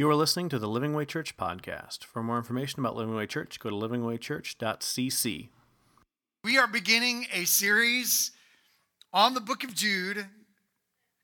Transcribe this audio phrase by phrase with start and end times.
[0.00, 2.04] You are listening to the Living Way Church podcast.
[2.04, 5.48] For more information about Living Way Church, go to livingwaychurch.cc.
[6.42, 8.30] We are beginning a series
[9.12, 10.26] on the book of Jude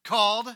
[0.05, 0.55] called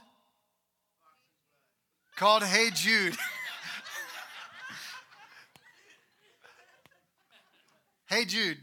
[2.17, 3.17] called Hey Jude.
[8.11, 8.59] hey Jude.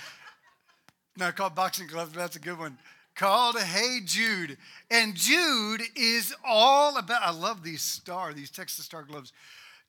[1.16, 2.76] no, called Boxing Gloves, but that's a good one.
[3.16, 4.58] Called Hey Jude.
[4.90, 9.32] And Jude is all about, I love these star, these Texas Star gloves.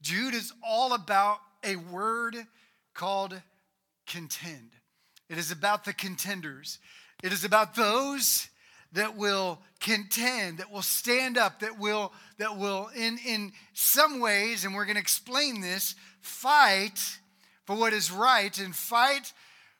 [0.02, 2.38] Jude is all about a word
[2.94, 3.40] called
[4.08, 4.70] contend.
[5.30, 6.80] It is about the contenders.
[7.22, 8.48] It is about those
[8.94, 14.64] that will contend, that will stand up, that will, that will in, in some ways,
[14.64, 17.20] and we're going to explain this, fight
[17.66, 19.34] for what is right and fight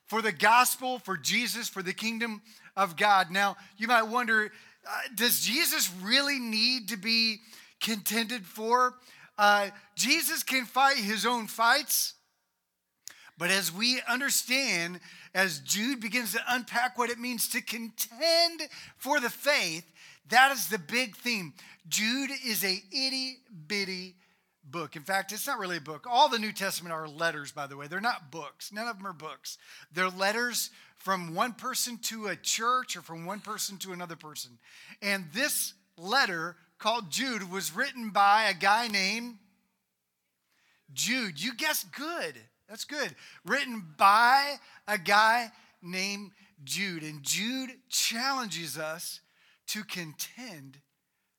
[0.06, 2.42] for the gospel, for Jesus, for the kingdom
[2.78, 3.30] of God.
[3.30, 4.52] Now, you might wonder
[4.86, 7.40] uh, does Jesus really need to be
[7.82, 8.94] contended for?
[9.36, 12.14] Uh, Jesus can fight his own fights.
[13.36, 15.00] But as we understand,
[15.34, 18.62] as Jude begins to unpack what it means to contend
[18.96, 19.84] for the faith,
[20.30, 21.52] that is the big theme.
[21.88, 24.16] Jude is a itty bitty
[24.70, 24.96] book.
[24.96, 26.06] In fact, it's not really a book.
[26.08, 27.86] All the New Testament are letters, by the way.
[27.86, 28.72] They're not books.
[28.72, 29.58] None of them are books.
[29.92, 34.58] They're letters from one person to a church or from one person to another person.
[35.00, 39.36] And this letter called Jude was written by a guy named
[40.92, 41.42] Jude.
[41.42, 42.34] You guessed good.
[42.68, 43.14] That's good.
[43.44, 45.50] Written by a guy
[45.82, 46.32] named
[46.64, 47.02] Jude.
[47.02, 49.20] And Jude challenges us
[49.68, 50.78] to contend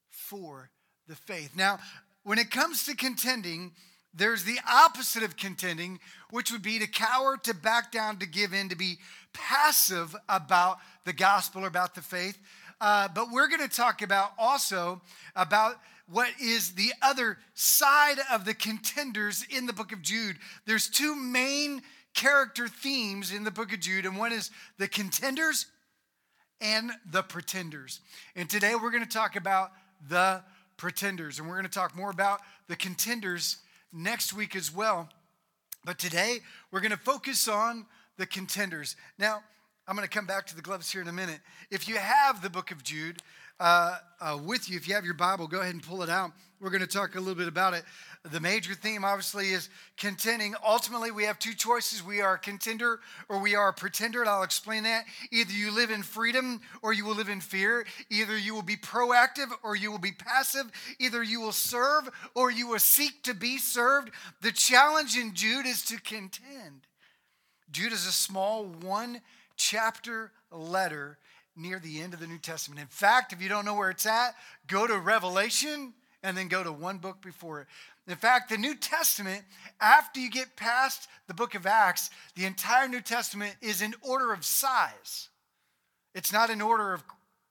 [0.10, 0.70] for
[1.08, 1.56] the faith.
[1.56, 1.80] Now,
[2.24, 3.72] when it comes to contending,
[4.14, 6.00] there's the opposite of contending,
[6.32, 8.98] which would be to cower, to back down, to give in, to be
[9.34, 12.38] passive about the gospel or about the faith.
[12.82, 15.02] Uh, but we're going to talk about also
[15.36, 15.76] about
[16.08, 20.38] what is the other side of the contenders in the book of Jude.
[20.66, 21.82] There's two main
[22.16, 25.68] character themes in the book of Jude, and one is the contenders
[26.62, 28.02] and the pretenders.
[28.36, 29.72] And today we're going to talk about
[30.08, 30.42] the
[30.80, 33.58] pretenders, and we're going to talk more about the contenders
[33.94, 35.10] next week as well.
[35.86, 36.40] But today
[36.72, 37.86] we're going to focus on
[38.18, 38.96] the contenders.
[39.20, 39.44] Now,
[39.88, 41.40] I'm going to come back to the gloves here in a minute.
[41.70, 43.22] If you have the book of Jude
[43.60, 46.32] uh, uh, with you, if you have your Bible, go ahead and pull it out.
[46.62, 47.84] We're going to talk a little bit about it.
[48.30, 50.54] The major theme, obviously, is contending.
[50.66, 53.00] Ultimately, we have two choices we are a contender
[53.30, 55.06] or we are a pretender, and I'll explain that.
[55.32, 57.86] Either you live in freedom or you will live in fear.
[58.10, 60.70] Either you will be proactive or you will be passive.
[61.00, 64.12] Either you will serve or you will seek to be served.
[64.42, 66.88] The challenge in Jude is to contend.
[67.72, 69.22] Jude is a small one
[69.56, 71.18] chapter letter
[71.60, 72.82] near the end of the New Testament.
[72.82, 74.36] In fact, if you don't know where it's at,
[74.68, 75.94] go to Revelation
[76.24, 77.68] and then go to one book before it.
[78.08, 79.44] In fact, the New Testament,
[79.80, 84.34] after you get past the book of Acts, the entire New Testament is in order
[84.34, 85.30] of size.
[86.16, 87.04] It's not in order of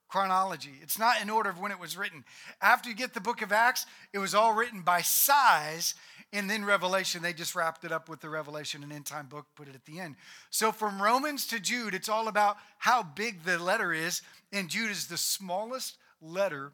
[0.09, 0.73] chronology.
[0.83, 2.25] It's not in order of when it was written.
[2.61, 5.95] After you get the book of Acts, it was all written by size
[6.33, 9.47] and then Revelation, they just wrapped it up with the Revelation and end time book,
[9.55, 10.17] put it at the end.
[10.51, 14.21] So from Romans to Jude, it's all about how big the letter is.
[14.53, 16.73] And Jude is the smallest letter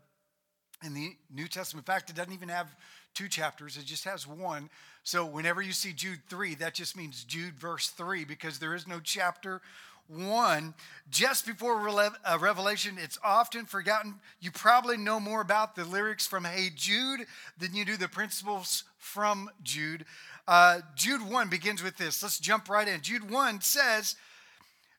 [0.85, 1.87] in the New Testament.
[1.87, 2.75] In fact, it doesn't even have
[3.15, 4.69] two chapters, it just has one.
[5.05, 8.89] So whenever you see Jude 3, that just means Jude verse 3 because there is
[8.89, 9.61] no chapter
[10.09, 10.75] 1
[11.11, 12.97] just before uh, Revelation.
[12.99, 14.15] It's often forgotten.
[14.41, 17.27] You probably know more about the lyrics from Hey Jude
[17.59, 20.05] than you do the principles from Jude.
[20.47, 22.23] Uh, Jude 1 begins with this.
[22.23, 23.01] Let's jump right in.
[23.01, 24.17] Jude 1 says,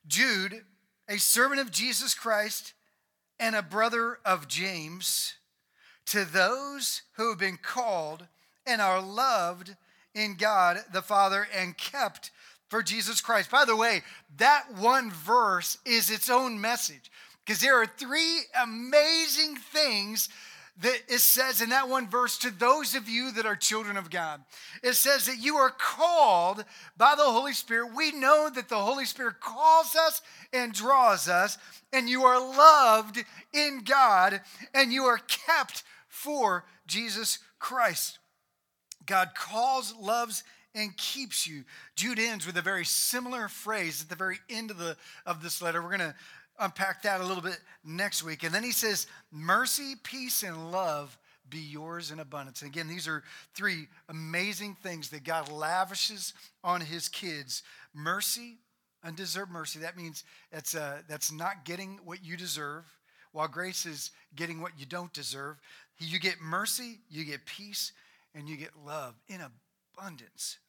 [0.06, 0.64] Jude,
[1.08, 2.72] a servant of Jesus Christ
[3.38, 5.34] and a brother of James,
[6.06, 8.26] to those who have been called
[8.66, 9.76] and are loved
[10.14, 12.30] in God the Father and kept
[12.68, 13.50] for Jesus Christ.
[13.50, 14.02] By the way,
[14.38, 17.10] that one verse is its own message
[17.44, 20.28] because there are three amazing things
[20.80, 24.10] that it says in that one verse to those of you that are children of
[24.10, 24.42] God.
[24.82, 26.64] It says that you are called
[26.98, 27.94] by the Holy Spirit.
[27.96, 30.20] We know that the Holy Spirit calls us
[30.52, 31.56] and draws us,
[31.92, 33.24] and you are loved
[33.54, 34.42] in God,
[34.74, 38.18] and you are kept for Jesus Christ.
[39.06, 40.44] God calls, loves,
[40.76, 41.64] and keeps you.
[41.96, 45.62] Jude ends with a very similar phrase at the very end of, the, of this
[45.62, 45.82] letter.
[45.82, 46.14] We're going to
[46.60, 48.44] unpack that a little bit next week.
[48.44, 51.18] And then he says, Mercy, peace, and love
[51.48, 52.62] be yours in abundance.
[52.62, 53.22] And again, these are
[53.54, 57.62] three amazing things that God lavishes on his kids
[57.94, 58.58] mercy,
[59.04, 59.78] undeserved mercy.
[59.78, 62.84] That means that's, uh, that's not getting what you deserve,
[63.32, 65.56] while grace is getting what you don't deserve.
[65.98, 67.92] You get mercy, you get peace,
[68.34, 69.65] and you get love in abundance.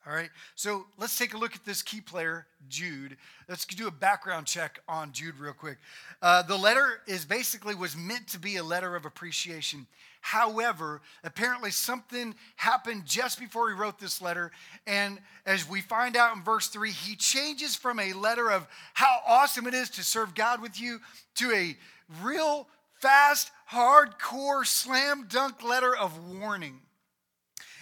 [0.08, 0.30] All right.
[0.56, 3.18] So let's take a look at this key player, Jude.
[3.50, 5.78] Let's do a background check on Jude real quick.
[6.22, 9.86] Uh, the letter is basically was meant to be a letter of appreciation.
[10.22, 14.52] However, apparently something happened just before he wrote this letter.
[14.86, 19.20] And as we find out in verse 3, he changes from a letter of how
[19.28, 21.00] awesome it is to serve God with you
[21.36, 21.78] to a
[22.24, 26.80] real fast, hardcore, slam dunk letter of warning.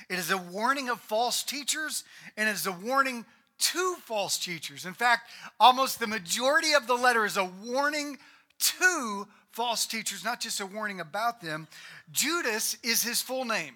[0.10, 2.04] It is a warning of false teachers,
[2.38, 3.26] and it is a warning
[3.58, 4.86] to false teachers.
[4.86, 5.30] In fact,
[5.60, 8.18] almost the majority of the letter is a warning
[8.60, 11.68] to false teachers, not just a warning about them.
[12.12, 13.76] Judas is his full name.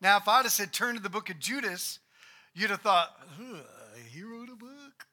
[0.00, 1.98] Now, if I'd have said turn to the book of Judas,
[2.54, 3.10] you'd have thought,
[4.10, 5.06] he wrote a book.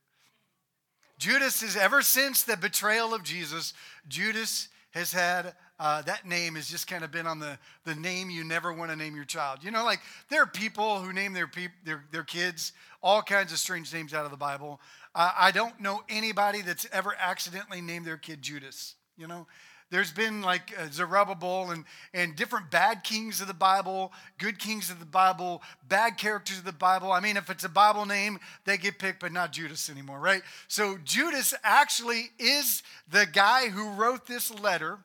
[1.17, 3.73] Judas is ever since the betrayal of Jesus,
[4.07, 8.29] Judas has had uh, that name has just kind of been on the, the name
[8.29, 9.59] you never want to name your child.
[9.61, 9.99] You know, like
[10.29, 12.71] there are people who name their, peop, their, their kids
[13.03, 14.79] all kinds of strange names out of the Bible.
[15.13, 18.95] Uh, I don't know anybody that's ever accidentally named their kid Judas.
[19.17, 19.47] You know,
[19.91, 24.89] there's been like uh, Zerubbabel and, and different bad kings of the Bible, good kings
[24.89, 27.11] of the Bible, bad characters of the Bible.
[27.11, 30.41] I mean, if it's a Bible name, they get picked, but not Judas anymore, right?
[30.67, 34.99] So Judas actually is the guy who wrote this letter.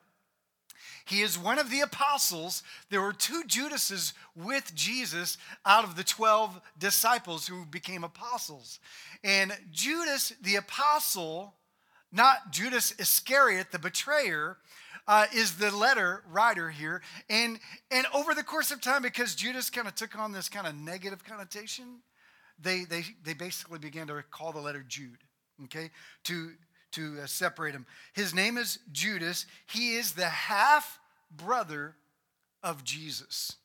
[1.11, 2.63] He is one of the apostles.
[2.89, 8.79] There were two Judases with Jesus out of the 12 disciples who became apostles.
[9.21, 11.53] And Judas, the apostle,
[12.13, 14.55] not Judas Iscariot, the betrayer,
[15.05, 17.01] uh, is the letter writer here.
[17.29, 17.59] And,
[17.91, 20.75] and over the course of time, because Judas kind of took on this kind of
[20.75, 21.99] negative connotation,
[22.57, 25.17] they, they, they basically began to call the letter Jude,
[25.65, 25.89] okay,
[26.23, 26.51] to,
[26.93, 27.85] to uh, separate him.
[28.13, 29.45] His name is Judas.
[29.67, 30.99] He is the half
[31.35, 31.95] brother
[32.63, 33.55] of Jesus.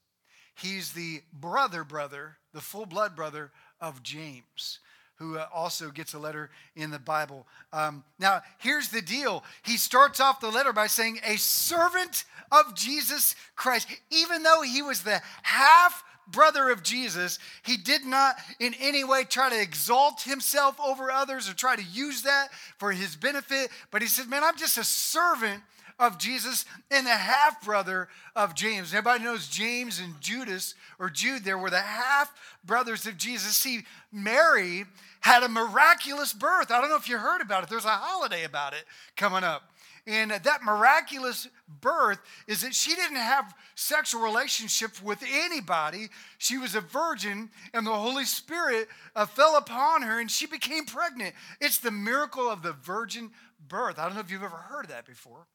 [0.55, 4.79] He's the brother, brother, the full blood brother of James
[5.17, 7.47] who uh, also gets a letter in the Bible.
[7.73, 9.45] Um, now, here's the deal.
[9.65, 13.89] He starts off the letter by saying, A servant of Jesus Christ.
[14.11, 19.25] Even though he was the half brother of Jesus, he did not in any way
[19.25, 22.49] try to exalt himself over others or try to use that
[22.79, 25.63] for his benefit, but he said, Man, I'm just a servant
[25.99, 28.93] of Jesus and the half brother of James.
[28.93, 32.33] Everybody knows James and Judas or Jude there were the half
[32.65, 33.57] brothers of Jesus.
[33.57, 33.83] See,
[34.13, 34.85] Mary
[35.21, 36.71] had a miraculous birth.
[36.71, 37.71] I don't know if you heard about it.
[37.71, 38.85] There's a holiday about it
[39.17, 39.71] coming up.
[40.07, 41.49] And that miraculous
[41.81, 46.11] birth is that she didn't have sexual relationships with anybody.
[46.39, 50.87] She was a virgin, and the Holy Spirit uh, fell upon her, and she became
[50.87, 51.35] pregnant.
[51.61, 53.33] It's the miracle of the virgin
[53.69, 53.99] birth.
[53.99, 55.49] I don't know if you've ever heard of that before.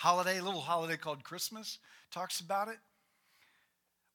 [0.00, 1.78] Holiday, little holiday called Christmas,
[2.10, 2.78] talks about it.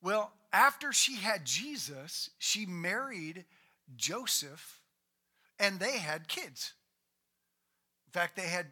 [0.01, 3.45] Well, after she had Jesus, she married
[3.95, 4.81] Joseph,
[5.59, 6.73] and they had kids.
[8.07, 8.71] In fact, they had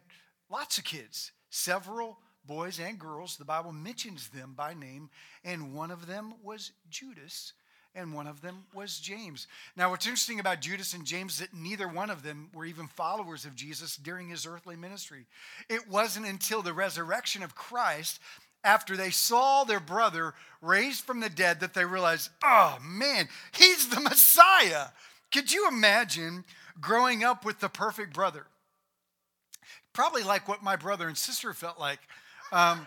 [0.50, 3.36] lots of kids, several boys and girls.
[3.36, 5.08] The Bible mentions them by name,
[5.44, 7.52] and one of them was Judas,
[7.94, 9.46] and one of them was James.
[9.76, 12.88] Now, what's interesting about Judas and James is that neither one of them were even
[12.88, 15.26] followers of Jesus during his earthly ministry.
[15.68, 18.20] It wasn't until the resurrection of Christ
[18.64, 23.88] after they saw their brother raised from the dead that they realized, oh man, he's
[23.88, 24.86] the Messiah.
[25.32, 26.44] Could you imagine
[26.80, 28.46] growing up with the perfect brother?
[29.92, 32.00] Probably like what my brother and sister felt like.
[32.50, 32.86] Um,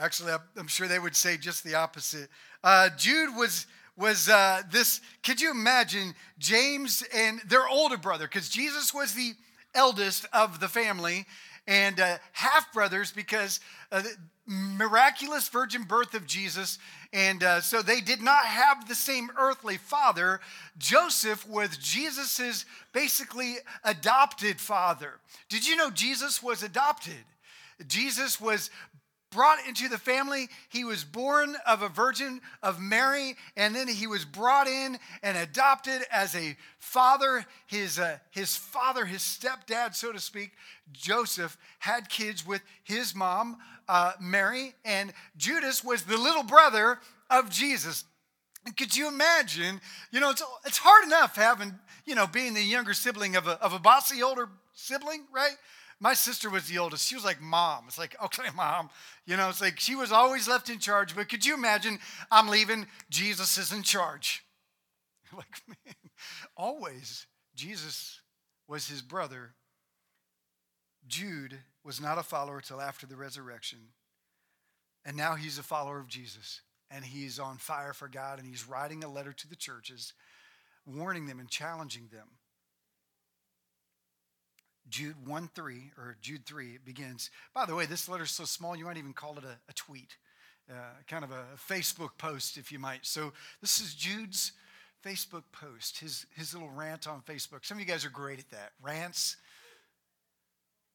[0.00, 2.28] actually, I'm sure they would say just the opposite.
[2.64, 3.66] Uh, Jude was
[3.96, 5.00] was uh, this.
[5.22, 8.26] Could you imagine James and their older brother?
[8.26, 9.34] Because Jesus was the
[9.74, 11.26] eldest of the family,
[11.66, 13.60] and uh, half brothers because
[13.92, 14.02] uh,
[14.46, 16.78] miraculous virgin birth of Jesus.
[17.12, 20.40] And uh, so they did not have the same earthly father.
[20.78, 25.20] Joseph was Jesus's basically adopted father.
[25.48, 27.24] Did you know Jesus was adopted?
[27.86, 28.70] Jesus was
[29.30, 30.48] brought into the family.
[30.68, 35.38] He was born of a virgin of Mary, and then he was brought in and
[35.38, 37.44] adopted as a father.
[37.66, 40.52] His, uh, his father, his stepdad, so to speak,
[40.92, 43.58] Joseph, had kids with his mom,
[43.88, 48.04] uh, Mary, and Judas was the little brother of Jesus.
[48.76, 49.80] Could you imagine?
[50.10, 53.52] You know, it's, it's hard enough having, you know, being the younger sibling of a,
[53.62, 55.56] of a bossy older sibling, right?
[56.00, 57.06] My sister was the oldest.
[57.06, 57.84] She was like mom.
[57.86, 58.90] It's like, okay, mom.
[59.26, 61.14] You know, it's like she was always left in charge.
[61.14, 61.98] But could you imagine
[62.30, 64.44] I'm leaving, Jesus is in charge?
[65.36, 65.94] like, man,
[66.56, 68.20] always Jesus
[68.66, 69.54] was his brother.
[71.06, 73.78] Jude was not a follower till after the resurrection.
[75.04, 78.68] And now he's a follower of Jesus and he's on fire for God and he's
[78.68, 80.12] writing a letter to the churches,
[80.86, 82.28] warning them and challenging them.
[84.90, 87.30] Jude 1 3, or Jude 3, it begins.
[87.54, 89.72] By the way, this letter is so small you might even call it a, a
[89.74, 90.16] tweet,
[90.70, 90.74] uh,
[91.08, 93.06] kind of a Facebook post, if you might.
[93.06, 94.52] So this is Jude's
[95.04, 97.64] Facebook post, his, his little rant on Facebook.
[97.64, 98.72] Some of you guys are great at that.
[98.82, 99.36] Rants.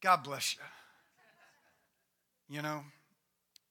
[0.01, 0.61] God bless you.
[2.55, 2.83] You know,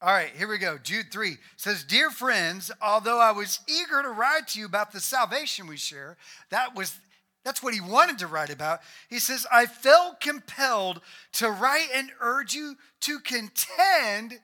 [0.04, 0.76] all right, here we go.
[0.76, 5.00] Jude 3 says, Dear friends, although I was eager to write to you about the
[5.00, 6.18] salvation we share,
[6.50, 6.98] that was
[7.44, 8.80] that's what he wanted to write about.
[9.08, 11.00] He says, I felt compelled
[11.34, 14.40] to write and urge you to contend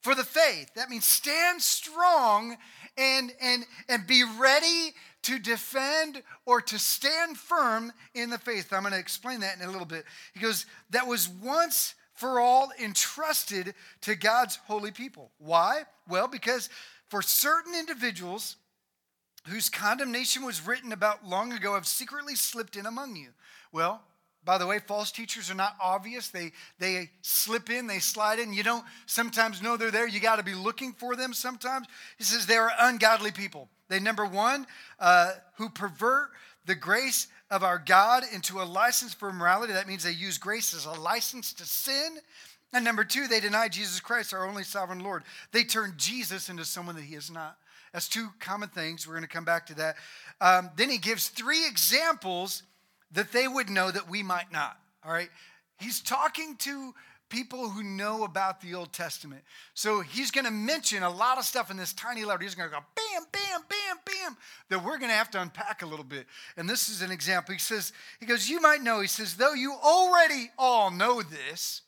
[0.00, 0.70] for the faith.
[0.74, 2.56] That means stand strong
[2.96, 8.72] and, and, and be ready to defend or to stand firm in the faith.
[8.72, 10.04] I'm going to explain that in a little bit.
[10.34, 15.30] He goes, That was once for all entrusted to God's holy people.
[15.38, 15.82] Why?
[16.08, 16.68] Well, because
[17.08, 18.56] for certain individuals
[19.48, 23.28] whose condemnation was written about long ago have secretly slipped in among you.
[23.72, 24.02] Well,
[24.44, 26.28] by the way, false teachers are not obvious.
[26.28, 28.52] They, they slip in, they slide in.
[28.52, 30.08] You don't sometimes know they're there.
[30.08, 31.86] You got to be looking for them sometimes.
[32.16, 33.68] He says they are ungodly people.
[33.88, 34.66] They, number one,
[35.00, 36.30] uh, who pervert
[36.64, 39.72] the grace of our God into a license for immorality.
[39.72, 42.18] That means they use grace as a license to sin.
[42.72, 45.24] And number two, they deny Jesus Christ, our only sovereign Lord.
[45.52, 47.56] They turn Jesus into someone that he is not.
[47.92, 49.06] That's two common things.
[49.06, 49.96] We're going to come back to that.
[50.40, 52.62] Um, then he gives three examples
[53.12, 54.78] that they would know that we might not.
[55.04, 55.30] All right.
[55.78, 56.94] He's talking to
[57.28, 59.42] people who know about the Old Testament.
[59.74, 62.42] So he's going to mention a lot of stuff in this tiny letter.
[62.42, 64.36] He's going to go bam, bam, bam, bam,
[64.70, 66.26] that we're going to have to unpack a little bit.
[66.56, 67.52] And this is an example.
[67.52, 71.82] He says, he goes, you might know, he says, though you already all know this,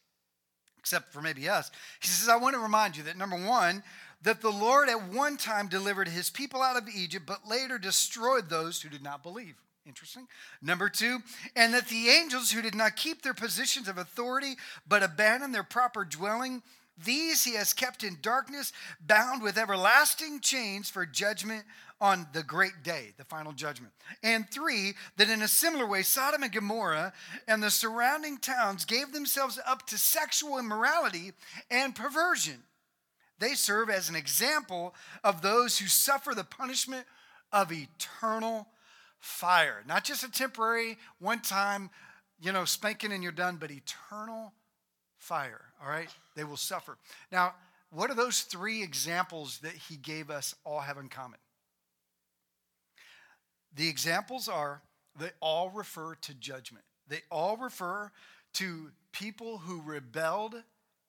[0.78, 3.83] except for maybe us, he says, I want to remind you that number one,
[4.23, 8.49] that the Lord at one time delivered his people out of Egypt, but later destroyed
[8.49, 9.55] those who did not believe.
[9.87, 10.29] Interesting.
[10.61, 11.19] Number two,
[11.57, 14.55] and that the angels who did not keep their positions of authority
[14.87, 16.62] but abandoned their proper dwelling,
[17.03, 21.65] these he has kept in darkness, bound with everlasting chains for judgment
[21.99, 23.93] on the great day, the final judgment.
[24.23, 27.12] And three, that in a similar way, Sodom and Gomorrah
[27.49, 31.33] and the surrounding towns gave themselves up to sexual immorality
[31.71, 32.62] and perversion.
[33.40, 34.94] They serve as an example
[35.25, 37.06] of those who suffer the punishment
[37.50, 38.68] of eternal
[39.18, 39.82] fire.
[39.88, 41.90] Not just a temporary, one time,
[42.40, 44.52] you know, spanking and you're done, but eternal
[45.18, 46.09] fire, all right?
[46.37, 46.97] They will suffer.
[47.32, 47.54] Now,
[47.90, 51.38] what do those three examples that he gave us all have in common?
[53.75, 54.82] The examples are
[55.18, 56.85] they all refer to judgment.
[57.09, 58.12] They all refer
[58.54, 60.54] to people who rebelled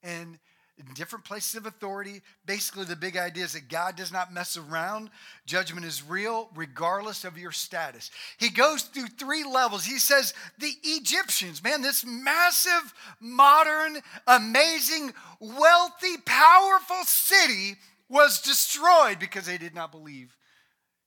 [0.02, 0.40] and
[0.88, 2.22] in different places of authority.
[2.46, 5.10] Basically, the big idea is that God does not mess around.
[5.46, 8.12] Judgment is real, regardless of your status.
[8.38, 9.86] He goes through three levels.
[9.86, 13.98] He says, The Egyptians, man, this massive, modern,
[14.28, 17.76] amazing, wealthy, powerful city
[18.10, 20.36] was destroyed because they did not believe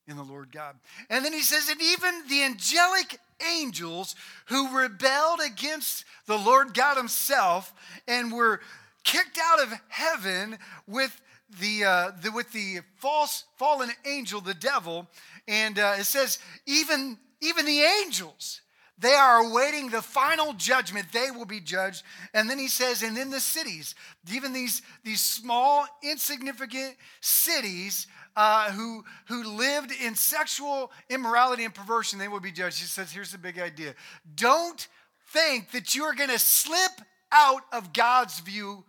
[0.06, 0.76] in the Lord God.
[1.10, 3.18] And then he says, and even the angelic
[3.56, 4.14] angels
[4.46, 7.72] who rebelled against the Lord God himself
[8.06, 8.60] and were
[9.04, 11.20] kicked out of heaven with
[11.60, 15.06] the, uh, the with the false fallen angel, the devil,
[15.46, 18.62] and uh, it says even even the angels
[18.98, 21.06] they are awaiting the final judgment.
[21.12, 22.04] They will be judged.
[22.32, 23.94] And then he says and in the cities
[24.32, 28.06] even these these small insignificant cities
[28.36, 32.78] uh, who who lived in sexual immorality and perversion they will be judged.
[32.78, 33.94] He says here's the big idea.
[34.36, 34.86] Don't
[35.28, 36.92] think that you are going to slip
[37.32, 38.84] out of god's view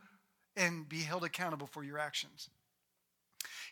[0.56, 2.50] and be held accountable for your actions.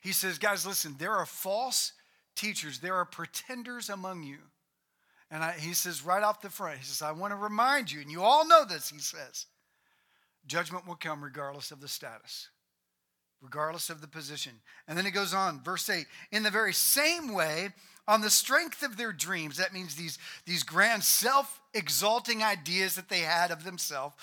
[0.02, 1.94] He says, guys, listen, there are false
[2.36, 4.40] teachers, there are pretenders among you.
[5.32, 8.02] And I, he says, right off the front, he says, I want to remind you,
[8.02, 9.48] and you all know this, he says,
[10.46, 12.50] judgment will come regardless of the status,
[13.44, 14.54] regardless of the position.
[14.88, 17.70] And then it goes on, verse 8, in the very same way,
[18.08, 23.10] on the strength of their dreams, that means these, these grand self exalting ideas that
[23.10, 24.16] they had of themselves,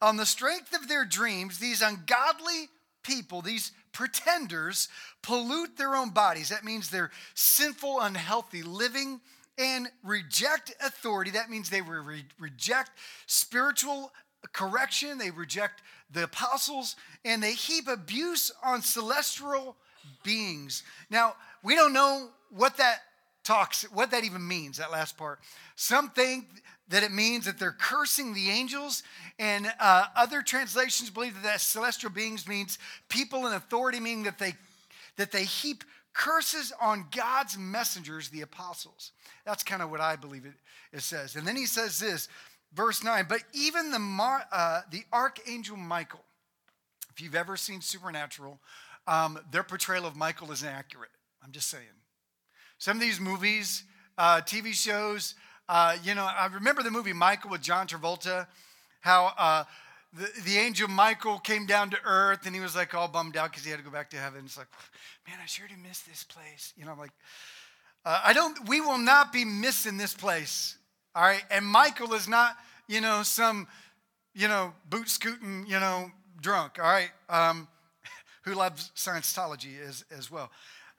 [0.00, 2.68] on the strength of their dreams, these ungodly
[3.02, 4.88] people, these pretenders,
[5.22, 6.50] pollute their own bodies.
[6.50, 9.20] That means they're sinful, unhealthy living
[9.58, 11.30] and reject authority.
[11.30, 12.90] That means they re- reject
[13.26, 14.12] spiritual
[14.52, 19.76] correction, they reject the apostles, and they heap abuse on celestial
[20.22, 20.82] beings.
[21.10, 22.98] Now, we don't know what that
[23.44, 25.40] talks, what that even means, that last part.
[25.74, 26.46] Some think
[26.88, 29.02] that it means that they're cursing the angels.
[29.38, 34.38] And uh, other translations believe that, that celestial beings means people in authority, meaning that
[34.38, 34.54] they,
[35.16, 39.12] that they heap curses on God's messengers, the apostles.
[39.44, 40.54] That's kind of what I believe it,
[40.92, 41.36] it says.
[41.36, 42.28] And then he says this,
[42.76, 46.24] verse 9, but even the, uh, the archangel Michael,
[47.10, 48.60] if you've ever seen Supernatural,
[49.08, 51.10] um, their portrayal of Michael is inaccurate.
[51.42, 51.84] I'm just saying.
[52.78, 53.84] Some of these movies,
[54.18, 55.34] uh, TV shows,
[55.68, 58.46] uh, you know, I remember the movie Michael with John Travolta,
[59.00, 59.64] how uh,
[60.12, 63.50] the, the angel Michael came down to earth and he was like all bummed out
[63.50, 64.42] because he had to go back to heaven.
[64.44, 64.68] It's like,
[65.26, 66.74] man, I sure do miss this place.
[66.76, 67.12] You know, I'm like,
[68.04, 70.76] uh, I don't, we will not be missing this place.
[71.16, 71.42] All right.
[71.50, 72.58] And Michael is not,
[72.88, 73.66] you know, some,
[74.34, 76.10] you know, boot scooting, you know,
[76.42, 76.78] drunk.
[76.78, 77.08] All right.
[77.30, 77.68] Um,
[78.44, 80.50] who loves Scientology as, as well.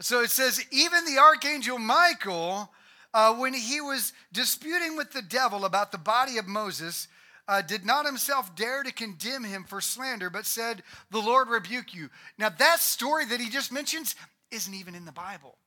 [0.02, 2.72] So it says, even the archangel Michael,
[3.14, 7.08] uh, when he was disputing with the devil about the body of Moses,
[7.48, 10.82] uh, did not himself dare to condemn him for slander, but said,
[11.12, 12.10] The Lord rebuke you.
[12.40, 14.16] Now, that story that he just mentions
[14.50, 15.60] isn't even in the Bible.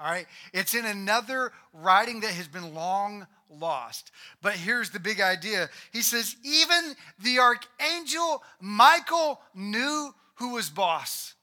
[0.00, 0.26] All right?
[0.54, 4.10] It's in another writing that has been long lost.
[4.40, 5.68] But here's the big idea.
[5.92, 11.34] He says, Even the archangel Michael knew who was boss.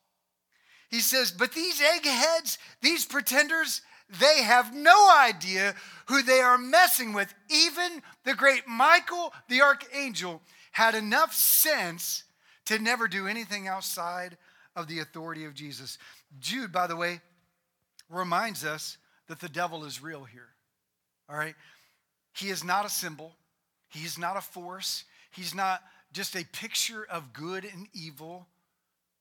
[0.89, 3.81] He says, But these eggheads, these pretenders,
[4.19, 5.75] they have no idea
[6.07, 7.33] who they are messing with.
[7.49, 12.23] Even the great Michael, the archangel, had enough sense
[12.65, 14.37] to never do anything outside
[14.75, 15.97] of the authority of Jesus.
[16.39, 17.21] Jude, by the way,
[18.09, 18.97] reminds us
[19.27, 20.49] that the devil is real here.
[21.29, 21.55] All right?
[22.33, 23.33] He is not a symbol,
[23.89, 25.81] he is not a force, he's not
[26.13, 28.47] just a picture of good and evil.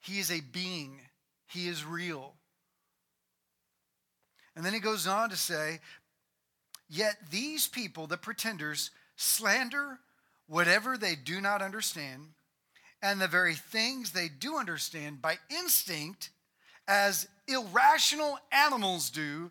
[0.01, 1.01] He is a being,
[1.49, 2.35] he is real.
[4.55, 5.81] And then he goes on to say,
[6.89, 9.99] Yet these people, the pretenders, slander
[10.47, 12.23] whatever they do not understand,
[13.03, 16.31] and the very things they do understand by instinct,
[16.87, 19.51] as irrational animals do,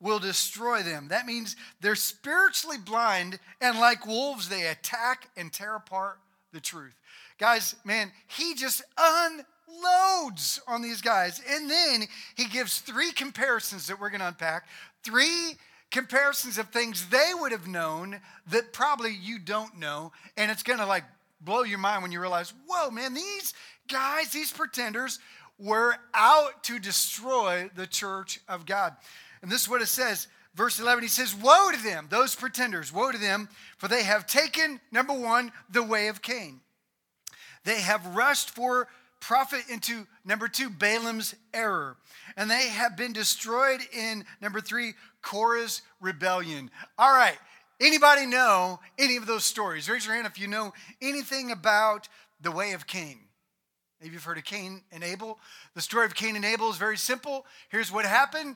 [0.00, 1.08] will destroy them.
[1.08, 6.18] That means they're spiritually blind, and like wolves, they attack and tear apart
[6.52, 6.94] the truth.
[7.38, 11.40] Guys, man, he just unloads on these guys.
[11.48, 14.66] And then he gives three comparisons that we're going to unpack.
[15.02, 15.56] Three
[15.90, 18.20] comparisons of things they would have known
[18.50, 20.12] that probably you don't know.
[20.36, 21.04] And it's going to like
[21.40, 23.52] blow your mind when you realize, whoa, man, these
[23.88, 25.18] guys, these pretenders,
[25.58, 28.94] were out to destroy the church of God.
[29.42, 30.28] And this is what it says.
[30.54, 34.26] Verse 11, he says, Woe to them, those pretenders, woe to them, for they have
[34.26, 36.60] taken, number one, the way of Cain.
[37.64, 38.88] They have rushed for
[39.20, 41.96] profit into number two, Balaam's error.
[42.36, 46.70] And they have been destroyed in number three, Korah's rebellion.
[46.98, 47.36] All right.
[47.80, 49.90] Anybody know any of those stories?
[49.90, 52.08] Raise your hand if you know anything about
[52.40, 53.25] the way of Cain.
[54.06, 55.36] Maybe you've heard of Cain and Abel.
[55.74, 57.44] The story of Cain and Abel is very simple.
[57.70, 58.54] Here's what happened.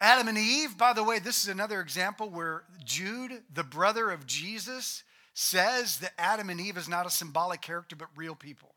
[0.00, 4.26] Adam and Eve, by the way, this is another example where Jude, the brother of
[4.26, 8.74] Jesus, says that Adam and Eve is not a symbolic character, but real people.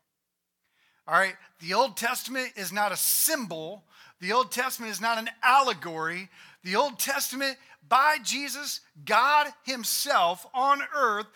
[1.08, 3.82] All right, the Old Testament is not a symbol,
[4.20, 6.28] the Old Testament is not an allegory.
[6.62, 7.56] The Old Testament,
[7.88, 11.26] by Jesus, God Himself on earth,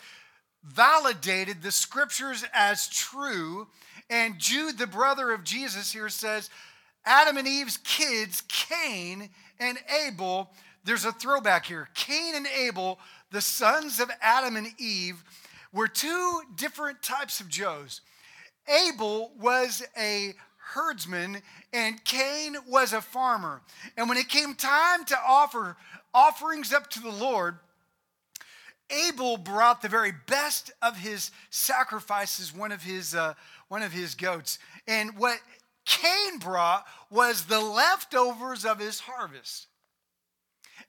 [0.63, 3.67] validated the scriptures as true.
[4.11, 6.49] And Jude, the brother of Jesus, here says,
[7.05, 10.51] Adam and Eve's kids, Cain and Abel,
[10.83, 11.87] there's a throwback here.
[11.95, 12.99] Cain and Abel,
[13.31, 15.23] the sons of Adam and Eve,
[15.71, 18.01] were two different types of Joes.
[18.67, 21.41] Abel was a herdsman
[21.73, 23.61] and Cain was a farmer.
[23.95, 25.77] And when it came time to offer
[26.13, 27.57] offerings up to the Lord,
[29.07, 33.35] Abel brought the very best of his sacrifices, one of his, uh,
[33.71, 34.59] one of his goats.
[34.85, 35.39] And what
[35.85, 39.67] Cain brought was the leftovers of his harvest.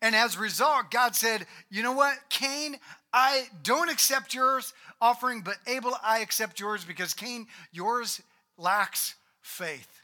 [0.00, 2.74] And as a result, God said, You know what, Cain,
[3.12, 8.20] I don't accept yours offering, but Abel, I accept yours because Cain, yours
[8.58, 10.02] lacks faith.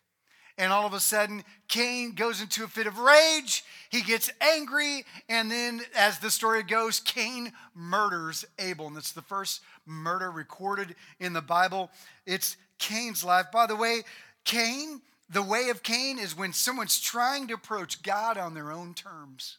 [0.56, 3.64] And all of a sudden, Cain goes into a fit of rage.
[3.90, 5.04] He gets angry.
[5.28, 8.88] And then, as the story goes, Cain murders Abel.
[8.88, 11.90] And it's the first murder recorded in the Bible.
[12.26, 13.46] It's Cain's life.
[13.52, 14.02] By the way,
[14.44, 18.94] Cain, the way of Cain is when someone's trying to approach God on their own
[18.94, 19.58] terms.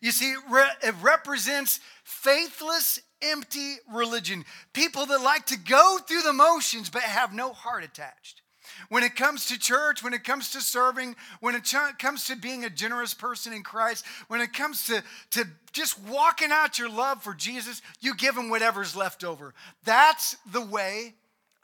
[0.00, 4.44] You see, it represents faithless, empty religion.
[4.72, 8.42] People that like to go through the motions but have no heart attached.
[8.88, 12.64] When it comes to church, when it comes to serving, when it comes to being
[12.64, 17.22] a generous person in Christ, when it comes to, to just walking out your love
[17.22, 19.54] for Jesus, you give him whatever's left over.
[19.84, 21.14] That's the way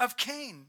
[0.03, 0.67] of Cain.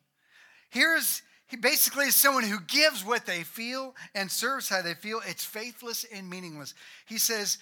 [0.69, 5.22] Here's he basically is someone who gives what they feel and serves how they feel.
[5.28, 6.74] It's faithless and meaningless.
[7.06, 7.60] He says,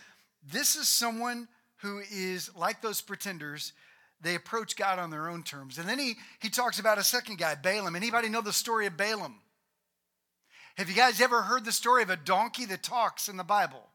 [0.49, 3.73] This is someone who is like those pretenders.
[4.21, 5.77] They approach God on their own terms.
[5.77, 7.95] And then he, he talks about a second guy, Balaam.
[7.95, 9.41] Anybody know the story of Balaam?
[10.77, 13.89] Have you guys ever heard the story of a donkey that talks in the Bible?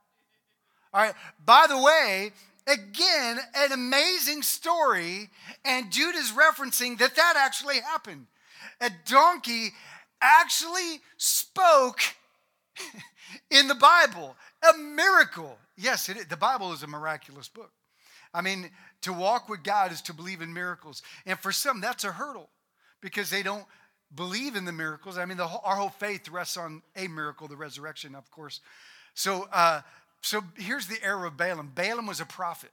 [0.92, 1.14] All right.
[1.42, 2.32] By the way,
[2.66, 5.30] again, an amazing story,
[5.64, 8.26] and Jude is referencing that that actually happened
[8.80, 9.72] a donkey
[10.20, 12.00] actually spoke
[13.50, 14.36] in the Bible.
[14.68, 15.58] A miracle.
[15.76, 17.70] Yes, the Bible is a miraculous book.
[18.34, 18.70] I mean,
[19.02, 21.02] to walk with God is to believe in miracles.
[21.24, 22.50] And for some, that's a hurdle
[23.00, 23.64] because they don't
[24.14, 25.16] believe in the miracles.
[25.18, 28.60] I mean, the, our whole faith rests on a miracle, the resurrection, of course.
[29.14, 29.82] So, uh,
[30.22, 32.70] so here's the error of Balaam Balaam was a prophet.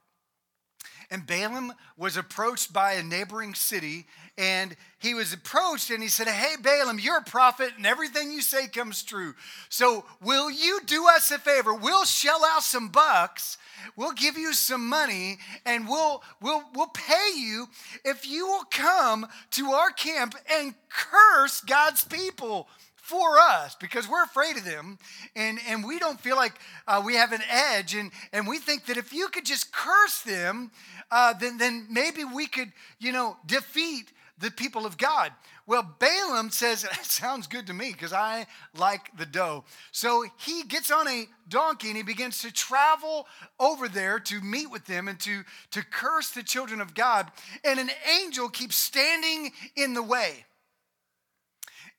[1.10, 6.28] And Balaam was approached by a neighboring city, and he was approached and he said,
[6.28, 9.36] Hey, Balaam, you're a prophet, and everything you say comes true.
[9.70, 11.74] So, will you do us a favor?
[11.74, 13.58] We'll shell out some bucks,
[13.96, 17.68] we'll give you some money, and we'll, we'll, we'll pay you
[18.04, 22.68] if you will come to our camp and curse God's people
[23.04, 24.98] for us because we're afraid of them
[25.36, 26.54] and, and we don't feel like
[26.88, 30.22] uh, we have an edge and, and we think that if you could just curse
[30.22, 30.72] them
[31.12, 35.34] uh, then, then maybe we could you know defeat the people of god.
[35.68, 40.64] Well balaam says it sounds good to me because i like the dough so he
[40.64, 43.28] gets on a donkey and he begins to travel
[43.60, 47.30] over there to meet with them and to, to curse the children of god.
[47.66, 47.90] And an
[48.22, 50.46] angel keeps standing in the way.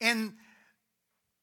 [0.00, 0.32] And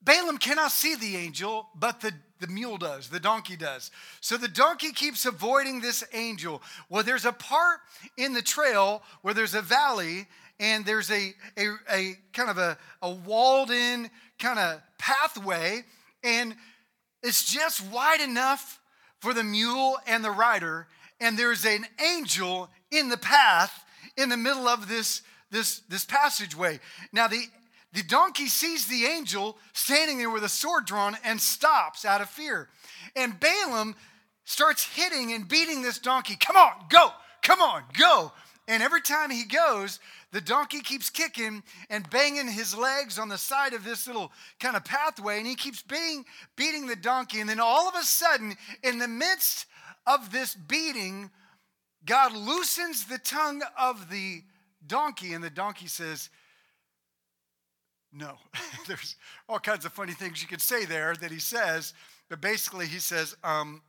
[0.03, 3.91] Balaam cannot see the angel, but the, the mule does, the donkey does.
[4.19, 6.61] So the donkey keeps avoiding this angel.
[6.89, 7.79] Well, there's a part
[8.17, 10.27] in the trail where there's a valley
[10.59, 14.09] and there's a, a, a kind of a, a walled in
[14.39, 15.83] kind of pathway,
[16.23, 16.55] and
[17.23, 18.79] it's just wide enough
[19.19, 20.87] for the mule and the rider.
[21.19, 23.85] And there's an angel in the path
[24.17, 26.79] in the middle of this, this, this passageway.
[27.11, 27.43] Now, the
[27.93, 32.29] the donkey sees the angel standing there with a sword drawn and stops out of
[32.29, 32.69] fear.
[33.15, 33.95] And Balaam
[34.45, 36.35] starts hitting and beating this donkey.
[36.35, 37.09] Come on, go,
[37.41, 38.31] come on, go.
[38.67, 39.99] And every time he goes,
[40.31, 44.77] the donkey keeps kicking and banging his legs on the side of this little kind
[44.77, 46.23] of pathway, and he keeps beating,
[46.55, 47.41] beating the donkey.
[47.41, 49.65] And then all of a sudden, in the midst
[50.07, 51.29] of this beating,
[52.05, 54.41] God loosens the tongue of the
[54.87, 56.29] donkey, and the donkey says,
[58.13, 58.37] no.
[58.87, 59.15] There's
[59.47, 61.93] all kinds of funny things you could say there that he says,
[62.29, 63.81] but basically he says, um,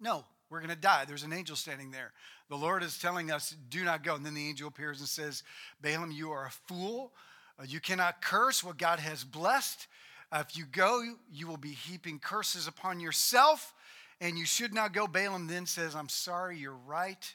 [0.00, 1.04] no, we're going to die.
[1.06, 2.12] There's an angel standing there.
[2.48, 4.14] The Lord is telling us, do not go.
[4.14, 5.42] And then the angel appears and says,
[5.82, 7.12] Balaam, you are a fool.
[7.58, 9.86] Uh, you cannot curse what God has blessed.
[10.32, 13.74] Uh, if you go, you will be heaping curses upon yourself,
[14.20, 15.06] and you should not go.
[15.06, 17.34] Balaam then says, I'm sorry, you're right.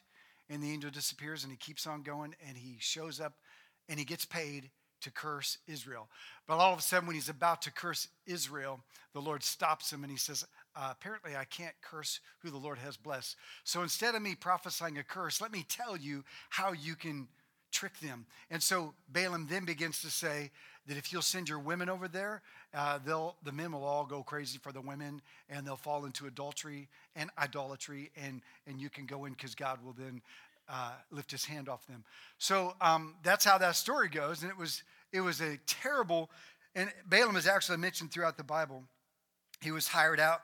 [0.50, 3.34] And the angel disappears and he keeps on going and he shows up
[3.90, 4.70] and he gets paid
[5.04, 6.10] to curse Israel.
[6.48, 8.80] But all of a sudden, when he's about to curse Israel,
[9.14, 12.80] the Lord stops him and he says, uh, Apparently, I can't curse who the Lord
[12.80, 13.36] has blessed.
[13.64, 17.28] So instead of me prophesying a curse, let me tell you how you can
[17.72, 18.26] trick them.
[18.50, 20.52] And so Balaam then begins to say
[20.88, 22.42] that if you'll send your women over there,
[22.74, 26.28] uh, they'll, the men will all go crazy for the women and they'll fall into
[26.28, 30.22] adultery and idolatry, and, and you can go in because God will then
[30.70, 32.04] uh, lift his hand off them.
[32.38, 34.42] So um, that's how that story goes.
[34.42, 36.30] And it was, it was a terrible,
[36.76, 38.84] and Balaam is actually mentioned throughout the Bible.
[39.62, 40.42] He was hired out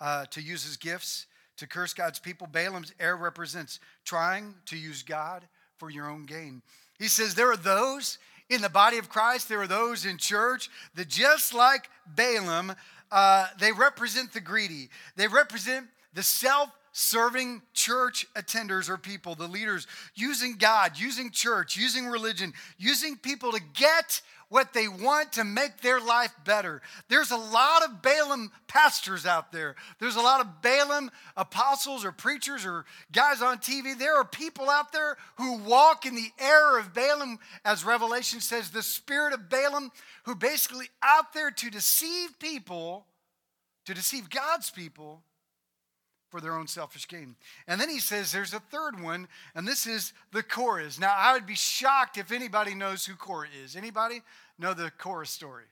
[0.00, 1.26] uh, to use his gifts
[1.58, 2.46] to curse God's people.
[2.46, 6.62] Balaam's error represents trying to use God for your own gain.
[6.98, 10.68] He says there are those in the body of Christ, there are those in church
[10.94, 12.74] that just like Balaam,
[13.10, 14.90] uh, they represent the greedy.
[15.16, 21.76] They represent the self serving church attenders or people, the leaders, using God, using church,
[21.76, 26.82] using religion, using people to get what they want to make their life better.
[27.08, 29.76] There's a lot of Balaam pastors out there.
[29.98, 33.98] There's a lot of Balaam apostles or preachers or guys on TV.
[33.98, 38.68] There are people out there who walk in the error of Balaam, as Revelation says,
[38.68, 39.90] the spirit of Balaam,
[40.24, 43.06] who basically out there to deceive people,
[43.86, 45.22] to deceive God's people
[46.32, 47.36] for their own selfish gain.
[47.68, 50.88] And then he says there's a third one, and this is the Korah.
[50.98, 53.76] Now, I would be shocked if anybody knows who Korah is.
[53.76, 54.22] Anybody
[54.58, 55.66] know the Korah story?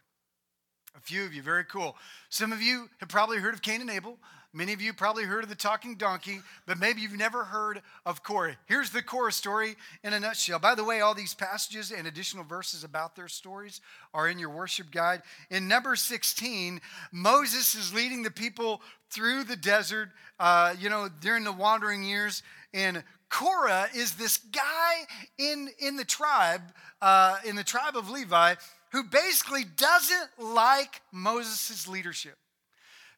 [0.94, 1.96] A few of you, very cool.
[2.28, 4.18] Some of you have probably heard of Cain and Abel.
[4.52, 8.24] Many of you probably heard of the talking donkey, but maybe you've never heard of
[8.24, 8.56] Korah.
[8.66, 10.58] Here's the Korah story in a nutshell.
[10.58, 13.80] By the way, all these passages and additional verses about their stories
[14.12, 15.22] are in your worship guide.
[15.50, 16.80] In number 16,
[17.12, 20.08] Moses is leading the people through the desert,
[20.40, 22.42] uh, you know, during the wandering years.
[22.74, 25.06] And Korah is this guy
[25.38, 26.62] in, in the tribe,
[27.00, 28.56] uh, in the tribe of Levi,
[28.90, 32.36] who basically doesn't like Moses' leadership.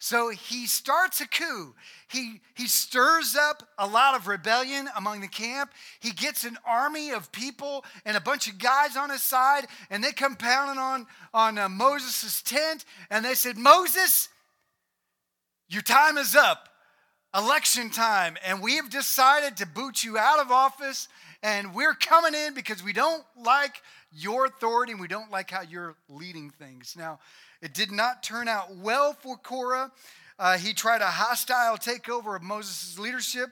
[0.02, 1.76] So he starts a coup.
[2.08, 5.70] He, he stirs up a lot of rebellion among the camp.
[6.00, 10.02] He gets an army of people and a bunch of guys on his side, and
[10.02, 14.28] they come pounding on, on uh, Moses' tent, and they said, Moses,
[15.68, 16.68] your time is up.
[17.32, 21.06] Election time, and we have decided to boot you out of office,
[21.44, 25.62] and we're coming in because we don't like your authority and we don't like how
[25.62, 26.94] you're leading things.
[26.98, 27.20] Now,
[27.62, 29.92] it did not turn out well for Korah.
[30.38, 33.50] Uh, he tried a hostile takeover of Moses' leadership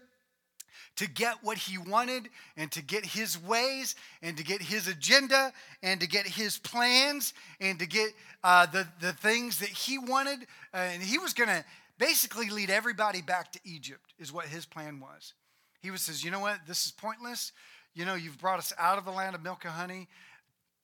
[0.96, 5.53] to get what he wanted and to get his ways and to get his agenda
[5.83, 8.11] and to get his plans and to get
[8.42, 10.40] uh, the, the things that he wanted.
[10.75, 11.64] Uh, and he was going to
[11.99, 15.35] basically lead everybody back to Egypt, is what his plan was.
[15.81, 17.53] He was says, you know what, this is pointless.
[17.94, 20.09] You know, you've brought us out of the land of milk and honey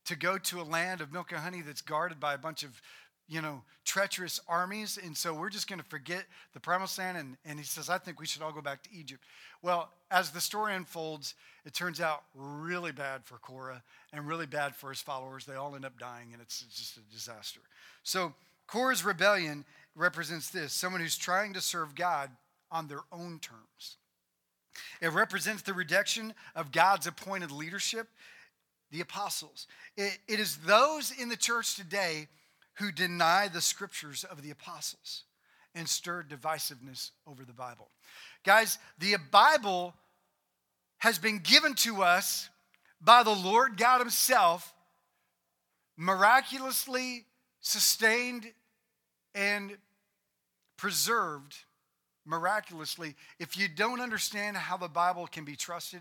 [0.06, 2.80] to go to a land of milk and honey that's guarded by a bunch of
[3.28, 4.98] you know, treacherous armies.
[5.02, 7.16] And so we're just going to forget the promised land.
[7.18, 9.22] And, and he says, I think we should all go back to Egypt.
[9.62, 11.34] Well, as the story unfolds,
[11.64, 15.44] it turns out really bad for Korah and really bad for his followers.
[15.44, 17.60] They all end up dying, and it's, just a disaster.
[18.02, 18.34] So
[18.66, 22.30] Korah's rebellion represents this someone who's trying to serve God
[22.70, 23.96] on their own terms.
[25.00, 28.08] It represents the rejection of God's appointed leadership,
[28.90, 29.66] the apostles.
[29.96, 32.28] it, it is those in the church today
[32.78, 35.24] who deny the scriptures of the apostles
[35.74, 37.90] and stir divisiveness over the Bible.
[38.44, 39.94] Guys, the Bible
[40.98, 42.48] has been given to us
[43.00, 44.72] by the Lord God Himself,
[45.96, 47.26] miraculously
[47.60, 48.46] sustained
[49.34, 49.76] and
[50.76, 51.54] preserved
[52.24, 53.14] miraculously.
[53.38, 56.00] If you don't understand how the Bible can be trusted,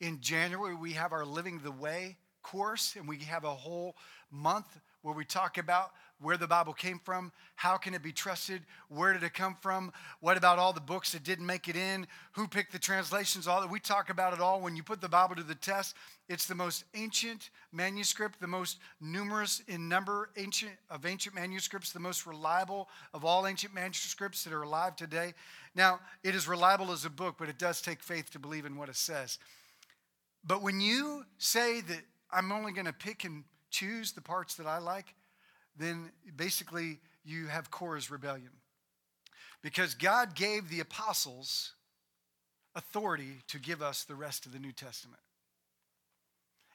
[0.00, 3.96] in January we have our Living the Way course, and we have a whole
[4.30, 4.66] month
[5.02, 9.12] where we talk about where the Bible came from, how can it be trusted, where
[9.12, 12.48] did it come from, what about all the books that didn't make it in, who
[12.48, 13.70] picked the translations, all that.
[13.70, 14.60] We talk about it all.
[14.60, 15.94] When you put the Bible to the test,
[16.28, 22.00] it's the most ancient manuscript, the most numerous in number ancient of ancient manuscripts, the
[22.00, 25.34] most reliable of all ancient manuscripts that are alive today.
[25.74, 28.76] Now, it is reliable as a book, but it does take faith to believe in
[28.76, 29.38] what it says.
[30.44, 32.00] But when you say that
[32.30, 35.14] I'm only going to pick and choose the parts that I like,
[35.78, 38.50] then basically you have Korah's rebellion.
[39.62, 41.72] Because God gave the apostles
[42.74, 45.20] authority to give us the rest of the New Testament.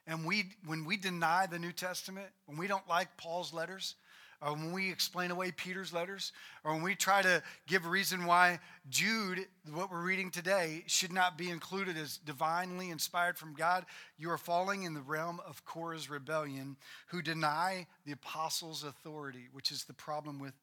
[0.05, 3.95] And we, when we deny the New Testament, when we don't like Paul's letters,
[4.43, 8.25] or when we explain away Peter's letters, or when we try to give a reason
[8.25, 13.85] why Jude, what we're reading today, should not be included as divinely inspired from God,
[14.17, 16.75] you are falling in the realm of Korah's rebellion,
[17.07, 20.53] who deny the apostles' authority, which is the problem with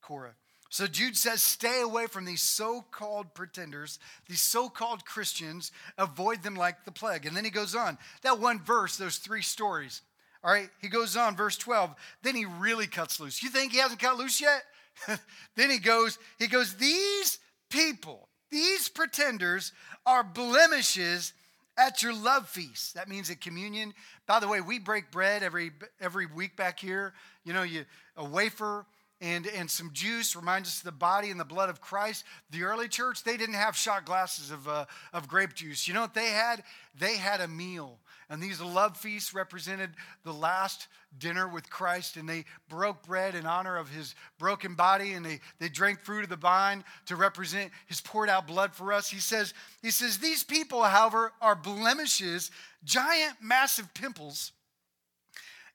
[0.00, 0.34] Korah.
[0.68, 6.42] So Jude says, stay away from these so called pretenders, these so called Christians, avoid
[6.42, 7.26] them like the plague.
[7.26, 7.98] And then he goes on.
[8.22, 10.00] That one verse, those three stories,
[10.44, 11.94] all right, he goes on, verse 12.
[12.22, 13.42] Then he really cuts loose.
[13.42, 14.64] You think he hasn't cut loose yet?
[15.56, 17.38] then he goes, he goes, these
[17.70, 19.72] people, these pretenders
[20.04, 21.32] are blemishes
[21.78, 22.94] at your love feast.
[22.94, 23.94] That means at communion.
[24.26, 27.14] By the way, we break bread every every week back here.
[27.44, 27.84] You know, you
[28.16, 28.84] a wafer
[29.22, 32.24] and, and some juice reminds us of the body and the blood of Christ.
[32.50, 35.86] The early church, they didn't have shot glasses of, uh, of grape juice.
[35.86, 36.64] You know what they had?
[36.98, 38.00] They had a meal.
[38.32, 39.90] And these love feasts represented
[40.24, 42.16] the last dinner with Christ.
[42.16, 45.12] And they broke bread in honor of his broken body.
[45.12, 48.90] And they, they drank fruit of the vine to represent his poured out blood for
[48.90, 49.10] us.
[49.10, 52.50] He says, he says, These people, however, are blemishes,
[52.84, 54.52] giant, massive pimples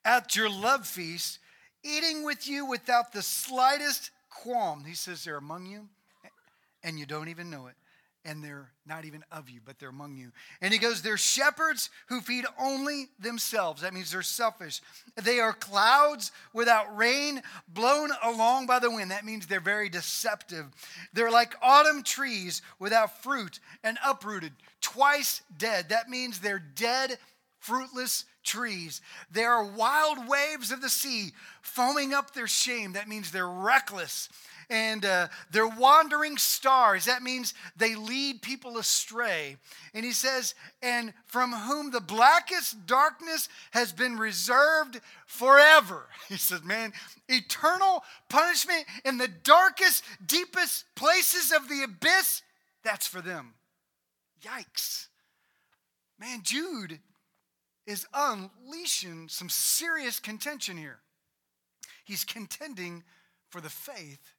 [0.03, 1.37] at your love feast
[1.83, 4.83] eating with you without the slightest qualm.
[4.83, 5.87] He says they're among you
[6.83, 7.75] and you don't even know it.
[8.27, 10.31] And they're not even of you, but they're among you.
[10.61, 13.81] And he goes, They're shepherds who feed only themselves.
[13.81, 14.81] That means they're selfish.
[15.15, 19.11] They are clouds without rain, blown along by the wind.
[19.11, 20.65] That means they're very deceptive.
[21.13, 25.89] They're like autumn trees without fruit and uprooted, twice dead.
[25.89, 27.17] That means they're dead,
[27.59, 29.01] fruitless trees.
[29.31, 32.93] They are wild waves of the sea foaming up their shame.
[32.93, 34.27] That means they're reckless
[34.69, 37.05] and uh, they're wandering stars.
[37.05, 39.57] That means they lead people astray.
[39.93, 46.07] And he says, and from whom the blackest darkness has been reserved forever.
[46.27, 46.91] He says, man,
[47.29, 52.41] eternal punishment in the darkest, deepest places of the abyss,
[52.83, 53.53] that's for them.
[54.43, 55.07] Yikes.
[56.19, 56.99] Man, Jude
[57.85, 60.99] is unleashing some serious contention here.
[62.03, 63.03] He's contending
[63.49, 64.33] for the faith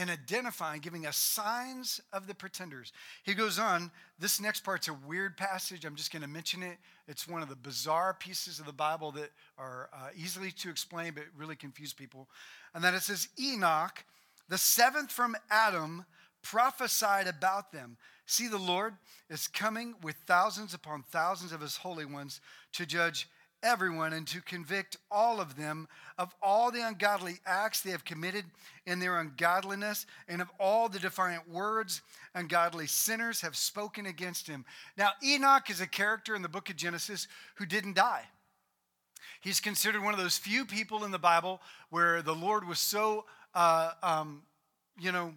[0.00, 2.90] and identifying, giving us signs of the pretenders.
[3.22, 5.84] He goes on, this next part's a weird passage.
[5.84, 6.78] I'm just going to mention it.
[7.06, 11.12] It's one of the bizarre pieces of the Bible that are uh, easily to explain,
[11.12, 12.28] but really confuse people.
[12.74, 14.02] And then it says, Enoch,
[14.48, 16.06] the seventh from Adam,
[16.40, 17.98] prophesied about them.
[18.24, 18.94] See, the Lord
[19.28, 22.40] is coming with thousands upon thousands of his holy ones
[22.72, 23.28] to judge
[23.62, 28.44] everyone and to convict all of them of all the ungodly acts they have committed
[28.86, 32.02] in their ungodliness and of all the defiant words
[32.34, 34.64] ungodly sinners have spoken against him.
[34.96, 38.24] Now, Enoch is a character in the book of Genesis who didn't die.
[39.40, 43.24] He's considered one of those few people in the Bible where the Lord was so,
[43.54, 44.42] uh, um,
[44.98, 45.32] you know,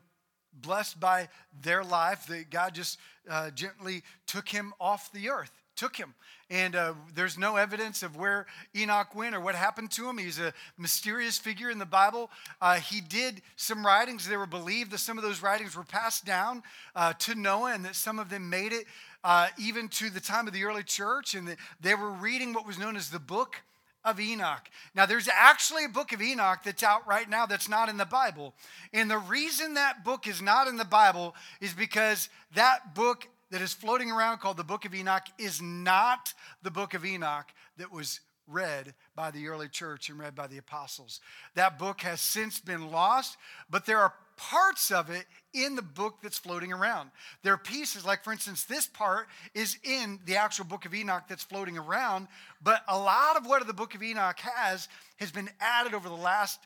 [0.53, 1.29] blessed by
[1.61, 6.13] their life that God just uh, gently took him off the earth took him.
[6.49, 10.17] And uh, there's no evidence of where Enoch went or what happened to him.
[10.17, 12.29] He's a mysterious figure in the Bible.
[12.61, 14.25] Uh, he did some writings.
[14.25, 16.63] They were believed that some of those writings were passed down
[16.95, 18.85] uh, to Noah and that some of them made it
[19.25, 21.35] uh, even to the time of the early church.
[21.35, 23.57] And that they were reading what was known as the book
[24.05, 24.69] of Enoch.
[24.95, 28.05] Now, there's actually a book of Enoch that's out right now that's not in the
[28.05, 28.53] Bible.
[28.93, 33.61] And the reason that book is not in the Bible is because that book that
[33.61, 37.45] is floating around called the Book of Enoch is not the Book of Enoch
[37.77, 41.19] that was read by the early church and read by the apostles.
[41.53, 43.37] That book has since been lost,
[43.69, 47.11] but there are parts of it in the book that's floating around.
[47.43, 51.25] There are pieces, like for instance, this part is in the actual book of Enoch
[51.29, 52.29] that's floating around,
[52.63, 54.87] but a lot of what the book of Enoch has
[55.17, 56.59] has been added over the last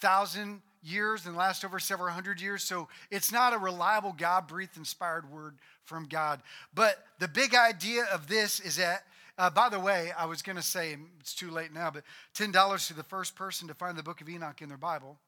[0.00, 2.62] thousand years and last over several hundred years.
[2.62, 6.40] So it's not a reliable God breathed inspired word from God.
[6.74, 9.04] But the big idea of this is that,
[9.38, 12.86] uh, by the way, I was going to say, it's too late now, but $10
[12.88, 15.18] to the first person to find the book of Enoch in their Bible,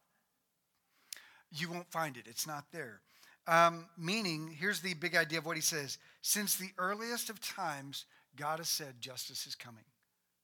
[1.51, 2.25] you won't find it.
[2.27, 3.01] It's not there.
[3.47, 8.05] Um, meaning, here's the big idea of what he says since the earliest of times,
[8.37, 9.85] God has said justice is coming.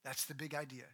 [0.04, 0.84] That's the big idea.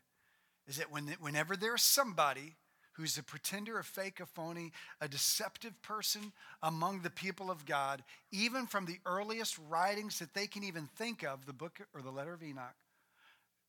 [0.66, 2.56] Is that when, whenever there's somebody
[2.92, 8.02] who's a pretender, a fake, a phony, a deceptive person among the people of God,
[8.32, 12.10] even from the earliest writings that they can even think of, the book or the
[12.10, 12.74] letter of Enoch,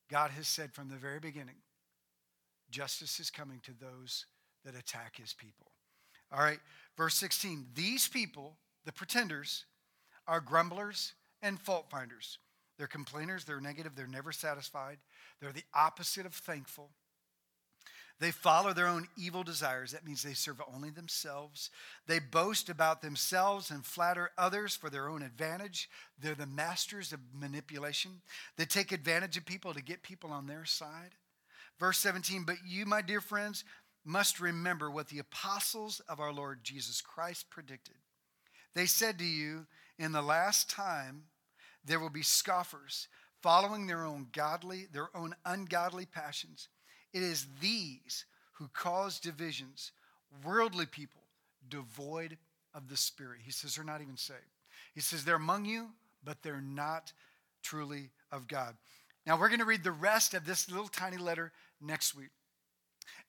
[0.10, 1.56] God has said from the very beginning,
[2.70, 4.26] justice is coming to those
[4.66, 5.72] that attack his people.
[6.32, 6.60] All right,
[6.98, 7.68] verse 16.
[7.76, 9.66] These people, the pretenders,
[10.28, 12.38] are grumblers and fault finders.
[12.78, 14.98] They're complainers, they're negative, they're never satisfied.
[15.40, 16.90] They're the opposite of thankful.
[18.22, 19.92] They follow their own evil desires.
[19.92, 21.72] That means they serve only themselves.
[22.06, 25.90] They boast about themselves and flatter others for their own advantage.
[26.20, 28.22] They're the masters of manipulation.
[28.58, 31.16] They take advantage of people to get people on their side.
[31.80, 33.64] Verse 17, but you, my dear friends,
[34.06, 37.96] must remember what the apostles of our Lord Jesus Christ predicted.
[38.76, 39.66] They said to you,
[39.98, 41.24] in the last time,
[41.84, 43.08] there will be scoffers
[43.42, 46.70] following their own godly, their own ungodly passions
[47.14, 49.92] it is these who cause divisions,
[50.46, 51.22] worldly people
[51.70, 52.38] devoid
[52.74, 53.40] of the Spirit.
[53.44, 54.40] He says they're not even saved.
[54.94, 55.88] He says they're among you,
[56.24, 57.12] but they're not
[57.64, 58.76] truly of God.
[59.26, 62.30] Now we're going to read the rest of this little tiny letter next week.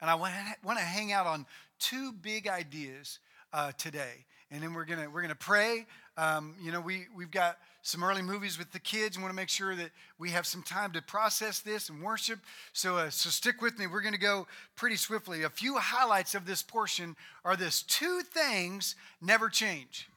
[0.00, 1.46] And I want to, hang out on
[1.78, 3.18] two big ideas
[3.52, 4.24] uh, today.
[4.50, 5.86] And then we're going to, we're going to pray.
[6.16, 9.18] Um, you know, we, we've got some early movies with the kids.
[9.18, 12.38] Want to make sure that we have some time to process this and worship.
[12.72, 13.86] So, uh, so stick with me.
[13.86, 14.46] We're going to go
[14.76, 15.42] pretty swiftly.
[15.42, 20.08] A few highlights of this portion are this two things never change.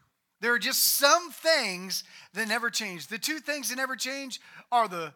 [0.42, 2.04] There are just some things
[2.34, 3.08] that never change.
[3.08, 5.14] The two things that never change are the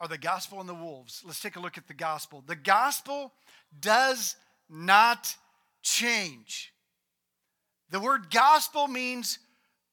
[0.00, 1.22] are the gospel and the wolves.
[1.26, 2.42] Let's take a look at the gospel.
[2.46, 3.34] The gospel
[3.78, 4.34] does
[4.70, 5.36] not
[5.82, 6.72] change.
[7.90, 9.38] The word gospel means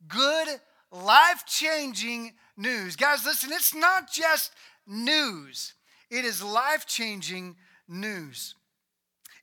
[0.07, 0.47] good,
[0.91, 2.95] life changing news.
[2.95, 4.51] Guys, listen, it's not just
[4.85, 5.73] news,
[6.09, 7.55] it is life changing
[7.87, 8.55] news.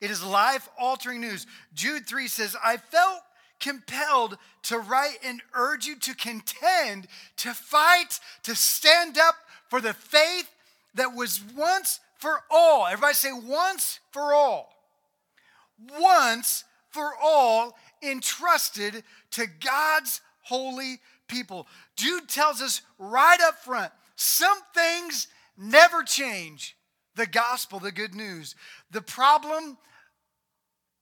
[0.01, 1.47] It is life altering news.
[1.73, 3.21] Jude 3 says, I felt
[3.61, 7.07] compelled to write and urge you to contend,
[7.39, 9.37] to fight, to stand up
[9.71, 10.51] for the faith
[10.95, 12.87] that was once for all.
[12.87, 14.75] Everybody say, once for all.
[15.99, 21.67] Once for all entrusted to God's holy people.
[21.97, 25.27] Jude tells us right up front some things
[25.59, 26.77] never change
[27.17, 28.55] the gospel, the good news.
[28.91, 29.77] The problem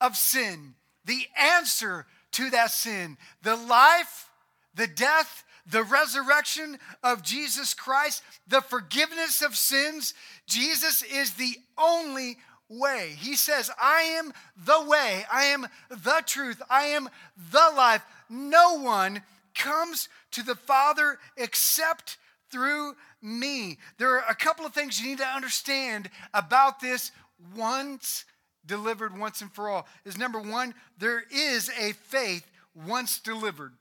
[0.00, 0.74] of sin,
[1.04, 4.30] the answer to that sin, the life,
[4.74, 10.14] the death, the resurrection of Jesus Christ, the forgiveness of sins.
[10.46, 12.38] Jesus is the only
[12.68, 13.14] way.
[13.18, 17.08] He says, I am the way, I am the truth, I am
[17.50, 18.04] the life.
[18.28, 19.22] No one
[19.54, 22.18] comes to the Father except
[22.50, 23.78] through me.
[23.98, 27.10] There are a couple of things you need to understand about this
[27.56, 28.24] once
[28.64, 29.86] delivered once and for all.
[30.04, 33.72] Is number one, there is a faith once delivered.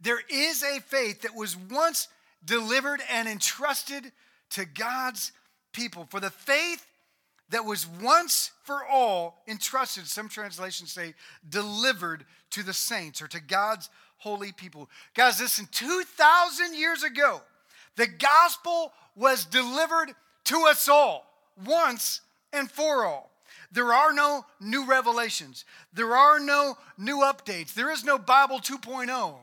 [0.00, 2.08] There is a faith that was once
[2.44, 4.12] delivered and entrusted
[4.50, 5.32] to God's
[5.72, 6.06] people.
[6.10, 6.84] For the faith
[7.50, 11.14] that was once for all entrusted, some translations say
[11.48, 13.90] delivered to the saints or to God's
[14.20, 14.88] holy people.
[15.14, 17.40] Guys, listen, 2,000 years ago,
[17.96, 20.14] the gospel was delivered
[20.44, 21.26] to us all,
[21.66, 22.20] once
[22.52, 23.30] and for all.
[23.72, 25.64] There are no new revelations.
[25.92, 27.74] There are no new updates.
[27.74, 29.34] There is no Bible 2.0.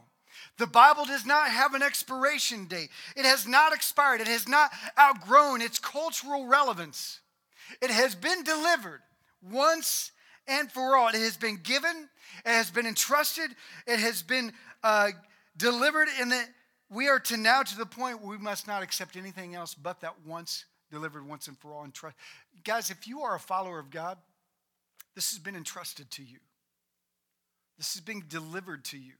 [0.57, 2.89] The Bible does not have an expiration date.
[3.15, 4.21] It has not expired.
[4.21, 7.19] It has not outgrown its cultural relevance.
[7.81, 9.01] It has been delivered
[9.41, 10.11] once
[10.47, 11.09] and for all.
[11.09, 12.09] It has been given,
[12.45, 13.51] it has been entrusted,
[13.85, 14.53] it has been
[14.87, 15.11] uh,
[15.57, 16.47] delivered, and that
[16.89, 19.99] we are to now to the point where we must not accept anything else but
[19.99, 21.83] that once delivered once and for all.
[21.83, 22.15] And trust.
[22.63, 24.17] Guys, if you are a follower of God,
[25.13, 26.37] this has been entrusted to you.
[27.77, 29.15] This is being delivered to you.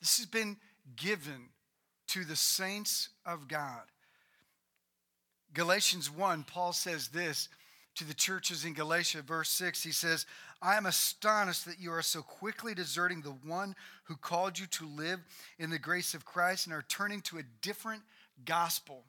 [0.00, 0.56] This has been
[0.96, 1.50] given
[2.08, 3.82] to the saints of God.
[5.52, 7.50] Galatians 1, Paul says this
[7.96, 9.82] to the churches in Galatia, verse 6.
[9.82, 10.24] He says,
[10.64, 14.86] I am astonished that you are so quickly deserting the one who called you to
[14.86, 15.20] live
[15.58, 18.02] in the grace of Christ and are turning to a different
[18.46, 19.04] gospel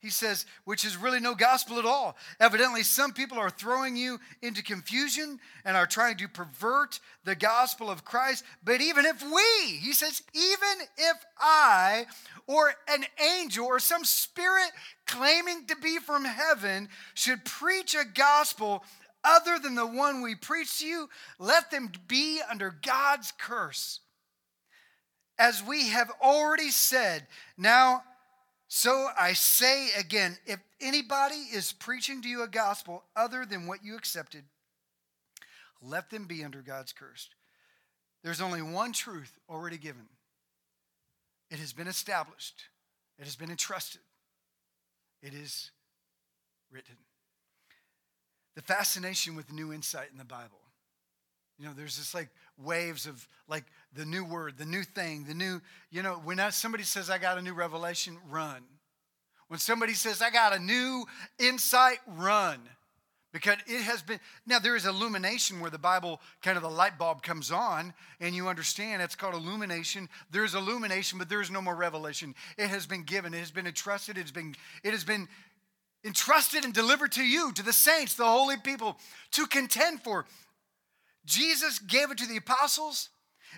[0.00, 2.16] he says, which is really no gospel at all.
[2.40, 7.90] Evidently, some people are throwing you into confusion and are trying to pervert the gospel
[7.90, 8.42] of Christ.
[8.64, 12.06] But even if we, he says, even if I
[12.46, 14.70] or an angel or some spirit
[15.06, 18.82] claiming to be from heaven should preach a gospel
[19.24, 21.08] other than the one we preach to you,
[21.38, 24.00] let them be under God's curse.
[25.38, 28.02] As we have already said, now
[28.72, 33.84] so I say again if anybody is preaching to you a gospel other than what
[33.84, 34.44] you accepted,
[35.82, 37.30] let them be under God's curse.
[38.22, 40.06] There's only one truth already given.
[41.50, 42.62] It has been established,
[43.18, 44.02] it has been entrusted,
[45.20, 45.72] it is
[46.70, 46.96] written.
[48.60, 50.60] The fascination with new insight in the Bible.
[51.58, 55.32] You know, there's this like waves of like the new word, the new thing, the
[55.32, 58.60] new, you know, when somebody says, I got a new revelation, run.
[59.48, 61.06] When somebody says, I got a new
[61.38, 62.60] insight, run.
[63.32, 66.98] Because it has been, now there is illumination where the Bible, kind of the light
[66.98, 70.06] bulb comes on and you understand it's called illumination.
[70.30, 72.34] There's illumination, but there's no more revelation.
[72.58, 74.54] It has been given, it has been entrusted, it has been,
[74.84, 75.28] it has been
[76.04, 78.96] entrusted and delivered to you, to the saints, the holy people,
[79.32, 80.26] to contend for.
[81.24, 83.10] Jesus gave it to the apostles,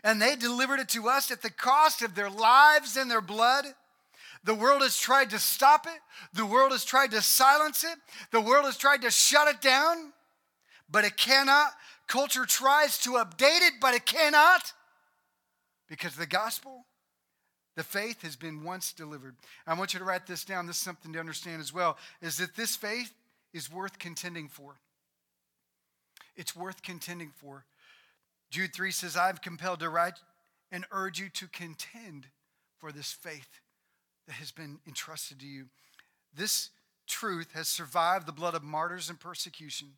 [0.03, 3.67] and they delivered it to us at the cost of their lives and their blood.
[4.45, 6.01] The world has tried to stop it,
[6.35, 7.97] the world has tried to silence it,
[8.33, 10.13] the world has tried to shut it down,
[10.91, 11.71] but it cannot.
[12.09, 14.73] Culture tries to update it, but it cannot
[15.89, 16.87] because the gospel,
[17.77, 19.37] the faith has been once delivered.
[19.67, 20.67] I want you to write this down.
[20.67, 23.13] This is something to understand as well is that this faith
[23.53, 24.77] is worth contending for
[26.37, 27.65] it's worth contending for.
[28.51, 30.19] Jude 3 says, I'm compelled to write
[30.71, 32.27] and urge you to contend
[32.79, 33.61] for this faith
[34.27, 35.67] that has been entrusted to you.
[36.35, 36.71] This
[37.07, 39.89] truth has survived the blood of martyrs and persecution.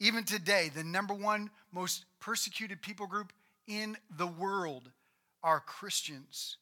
[0.00, 3.32] Even today, the number one most persecuted people group
[3.66, 4.90] in the world
[5.42, 6.56] are Christians.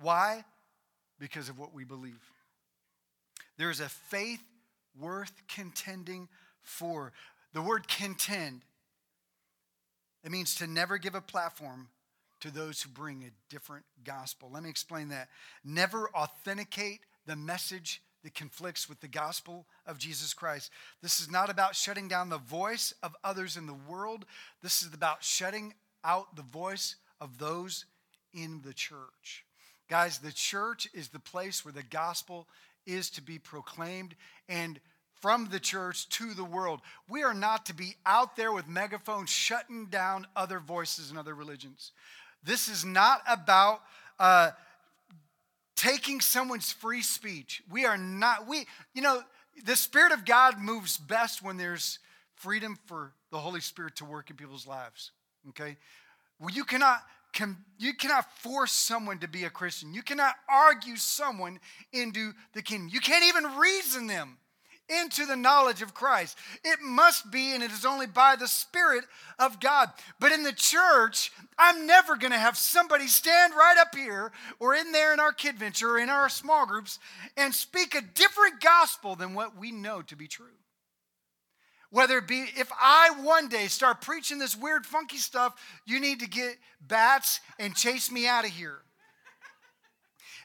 [0.00, 0.44] Why?
[1.18, 2.20] Because of what we believe.
[3.56, 4.42] There is a faith
[4.98, 6.28] worth contending
[6.62, 7.12] for.
[7.52, 8.62] The word contend,
[10.24, 11.88] it means to never give a platform
[12.40, 14.50] to those who bring a different gospel.
[14.52, 15.28] Let me explain that.
[15.64, 20.70] Never authenticate the message that conflicts with the gospel of Jesus Christ.
[21.02, 24.24] This is not about shutting down the voice of others in the world.
[24.62, 27.84] This is about shutting out the voice of those
[28.32, 29.43] in the church.
[29.88, 32.46] Guys, the church is the place where the gospel
[32.86, 34.14] is to be proclaimed
[34.48, 34.80] and
[35.20, 36.80] from the church to the world.
[37.08, 41.34] We are not to be out there with megaphones shutting down other voices and other
[41.34, 41.92] religions.
[42.42, 43.80] This is not about
[44.18, 44.50] uh,
[45.76, 47.62] taking someone's free speech.
[47.70, 49.22] We are not, we, you know,
[49.64, 51.98] the Spirit of God moves best when there's
[52.34, 55.10] freedom for the Holy Spirit to work in people's lives.
[55.50, 55.76] Okay?
[56.38, 57.02] Well, you cannot
[57.78, 59.94] you cannot force someone to be a Christian.
[59.94, 61.58] You cannot argue someone
[61.92, 62.90] into the kingdom.
[62.92, 64.38] You can't even reason them
[64.88, 66.36] into the knowledge of Christ.
[66.62, 69.04] It must be, and it is only by the Spirit
[69.38, 69.90] of God.
[70.20, 74.74] But in the church, I'm never going to have somebody stand right up here or
[74.74, 76.98] in there in our kid venture or in our small groups
[77.36, 80.46] and speak a different gospel than what we know to be true.
[81.94, 85.54] Whether it be, if I one day start preaching this weird, funky stuff,
[85.86, 88.78] you need to get bats and chase me out of here.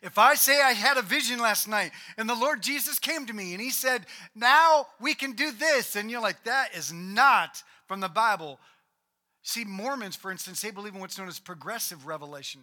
[0.03, 1.89] If I say I had a vision last night
[2.19, 5.95] and the Lord Jesus came to me and he said, Now we can do this,
[5.95, 8.59] and you're like, That is not from the Bible.
[9.41, 12.61] See, Mormons, for instance, they believe in what's known as progressive revelation.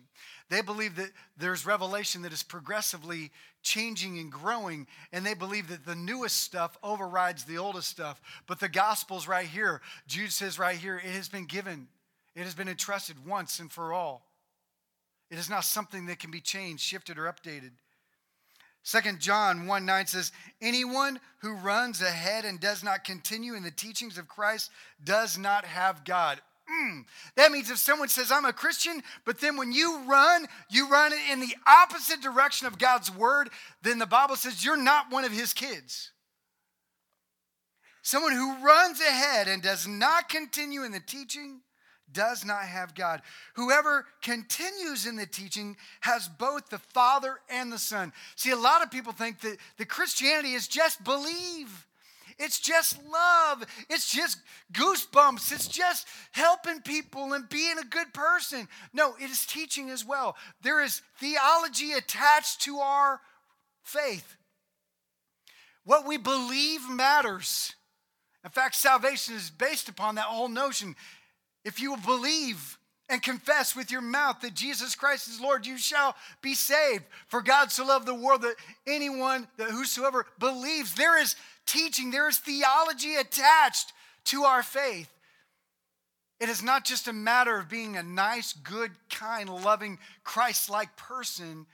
[0.50, 3.30] They believe that there's revelation that is progressively
[3.62, 8.20] changing and growing, and they believe that the newest stuff overrides the oldest stuff.
[8.46, 9.80] But the gospel's right here.
[10.06, 11.88] Jude says right here, it has been given,
[12.34, 14.26] it has been entrusted once and for all.
[15.30, 17.72] It is not something that can be changed, shifted, or updated.
[18.82, 23.70] Second John 1 9 says, Anyone who runs ahead and does not continue in the
[23.72, 24.70] teachings of Christ
[25.02, 26.40] does not have God.
[26.70, 27.04] Mm.
[27.36, 31.12] That means if someone says, I'm a Christian, but then when you run, you run
[31.30, 33.50] in the opposite direction of God's word,
[33.82, 36.10] then the Bible says you're not one of his kids.
[38.02, 41.60] Someone who runs ahead and does not continue in the teaching
[42.12, 43.22] does not have God.
[43.54, 48.12] Whoever continues in the teaching has both the Father and the Son.
[48.36, 51.85] See, a lot of people think that the Christianity is just believe.
[52.38, 53.64] It's just love.
[53.88, 54.38] It's just
[54.72, 55.52] goosebumps.
[55.52, 58.68] It's just helping people and being a good person.
[58.92, 60.36] No, it is teaching as well.
[60.62, 63.20] There is theology attached to our
[63.82, 64.36] faith.
[65.84, 67.74] What we believe matters.
[68.44, 70.94] In fact, salvation is based upon that whole notion.
[71.64, 72.75] If you believe
[73.08, 77.04] and confess with your mouth that Jesus Christ is Lord, you shall be saved.
[77.28, 81.36] For God so loved the world that anyone, that whosoever believes, there is
[81.66, 83.92] teaching, there is theology attached
[84.24, 85.08] to our faith.
[86.40, 90.96] It is not just a matter of being a nice, good, kind, loving, Christ like
[90.96, 91.66] person,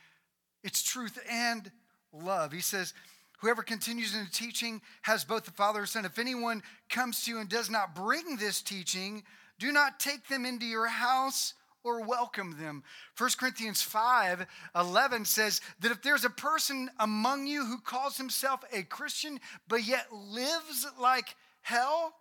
[0.62, 1.70] it's truth and
[2.12, 2.52] love.
[2.52, 2.94] He says,
[3.40, 6.04] Whoever continues in the teaching has both the Father and Son.
[6.04, 9.24] If anyone comes to you and does not bring this teaching,
[9.62, 11.54] do not take them into your house
[11.84, 12.82] or welcome them.
[13.16, 14.44] 1 Corinthians 5
[14.74, 19.38] 11 says that if there's a person among you who calls himself a Christian
[19.68, 22.12] but yet lives like hell,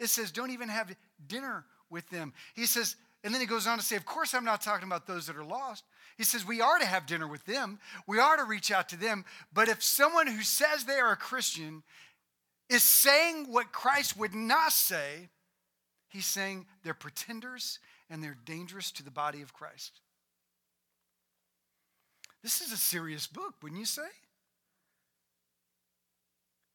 [0.00, 0.92] it says, don't even have
[1.28, 2.32] dinner with them.
[2.56, 5.06] He says, and then he goes on to say, Of course, I'm not talking about
[5.06, 5.84] those that are lost.
[6.16, 7.78] He says, We are to have dinner with them,
[8.08, 9.24] we are to reach out to them.
[9.52, 11.84] But if someone who says they are a Christian
[12.68, 15.28] is saying what Christ would not say,
[16.08, 17.78] He's saying they're pretenders
[18.10, 20.00] and they're dangerous to the body of Christ.
[22.42, 24.08] This is a serious book, wouldn't you say?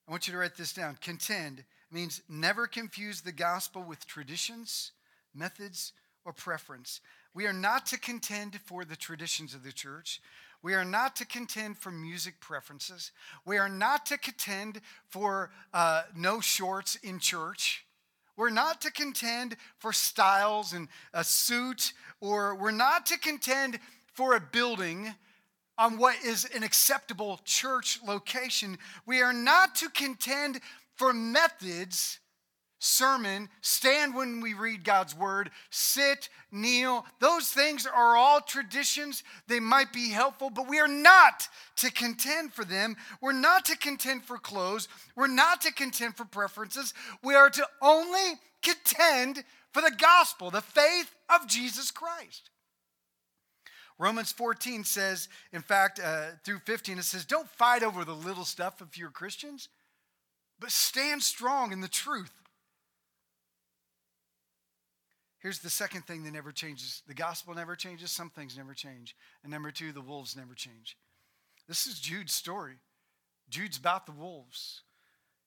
[0.07, 0.97] I want you to write this down.
[1.01, 4.91] Contend means never confuse the gospel with traditions,
[5.33, 5.93] methods,
[6.25, 6.99] or preference.
[7.33, 10.21] We are not to contend for the traditions of the church.
[10.61, 13.11] We are not to contend for music preferences.
[13.45, 17.85] We are not to contend for uh, no shorts in church.
[18.35, 23.79] We're not to contend for styles and a suit, or we're not to contend
[24.13, 25.13] for a building
[25.77, 28.77] on what is an acceptable church location.
[29.05, 30.59] We are not to contend
[30.95, 32.19] for methods
[32.83, 37.05] sermon, stand when we read God's word, sit, kneel.
[37.19, 39.23] Those things are all traditions.
[39.47, 42.97] They might be helpful, but we are not to contend for them.
[43.21, 44.89] We're not to contend for clothes.
[45.15, 46.93] We're not to contend for preferences.
[47.23, 52.49] We are to only contend for the gospel, the faith of Jesus Christ.
[53.97, 58.43] Romans 14 says, in fact, uh, through 15, it says, Don't fight over the little
[58.43, 59.69] stuff if you're Christians,
[60.59, 62.42] but stand strong in the truth.
[65.43, 69.13] Here's the second thing that never changes the gospel never changes, some things never change.
[69.43, 70.97] And number two, the wolves never change.
[71.67, 72.75] This is Jude's story.
[73.49, 74.83] Jude's about the wolves.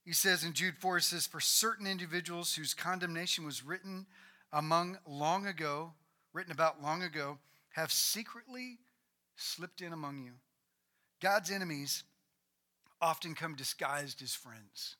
[0.04, 4.06] He says in Jude 4, he says, For certain individuals whose condemnation was written
[4.52, 5.94] among long ago,
[6.34, 7.38] written about long ago,
[7.70, 8.78] have secretly
[9.34, 10.32] slipped in among you.
[11.22, 12.04] God's enemies
[13.00, 14.96] often come disguised as friends.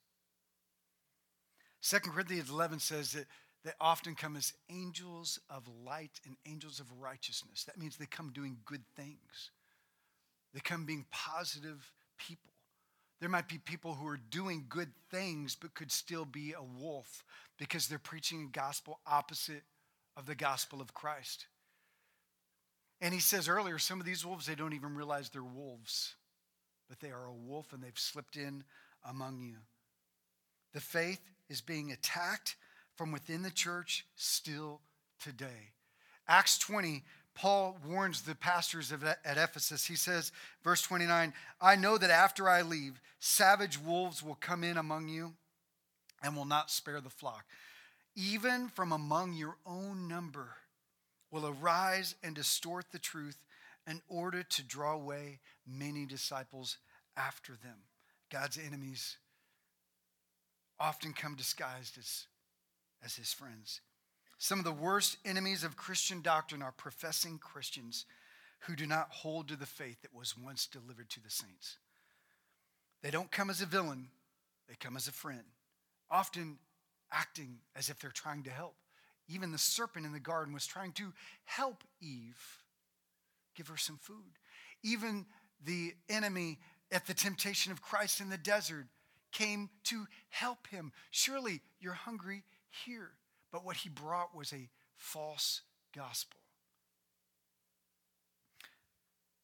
[1.83, 3.27] 2 Corinthians 11 says that
[3.67, 7.65] they often come as angels of light and angels of righteousness.
[7.65, 9.51] That means they come doing good things,
[10.55, 12.53] they come being positive people.
[13.19, 17.25] There might be people who are doing good things but could still be a wolf
[17.59, 19.63] because they're preaching a gospel opposite
[20.17, 21.47] of the gospel of Christ.
[23.01, 26.15] And he says earlier, some of these wolves, they don't even realize they're wolves,
[26.89, 28.63] but they are a wolf and they've slipped in
[29.03, 29.57] among you.
[30.73, 32.55] The faith is being attacked
[32.97, 34.81] from within the church still
[35.21, 35.71] today.
[36.29, 39.85] Acts 20, Paul warns the pastors of, at Ephesus.
[39.85, 40.33] He says,
[40.65, 45.35] verse 29, I know that after I leave, savage wolves will come in among you
[46.23, 47.45] and will not spare the flock.
[48.15, 50.57] Even from among your own number
[51.31, 53.45] will arise and distort the truth
[53.87, 56.79] in order to draw away many disciples
[57.17, 57.77] after them.
[58.31, 59.19] God's enemies
[60.81, 62.27] often come disguised as,
[63.05, 63.81] as his friends.
[64.39, 68.05] Some of the worst enemies of Christian doctrine are professing Christians
[68.61, 71.79] who do not hold to the faith that was once delivered to the saints.
[73.03, 74.09] They don't come as a villain,
[74.69, 75.45] they come as a friend,
[76.11, 76.59] often
[77.13, 78.75] acting as if they're trying to help.
[79.29, 81.13] Even the serpent in the garden was trying to
[81.45, 82.63] help Eve,
[83.55, 84.39] give her some food.
[84.83, 85.27] Even
[85.65, 86.59] the enemy
[86.93, 88.87] at the temptation of Christ in the desert
[89.33, 90.93] came to help him.
[91.11, 92.45] Surely you're hungry
[92.85, 93.11] here.
[93.53, 95.63] But what he brought was a false
[95.95, 96.41] gospel.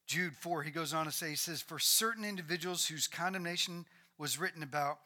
[0.07, 3.87] Jude 4, he goes on to say, he says, For certain individuals whose condemnation
[4.19, 4.99] was written about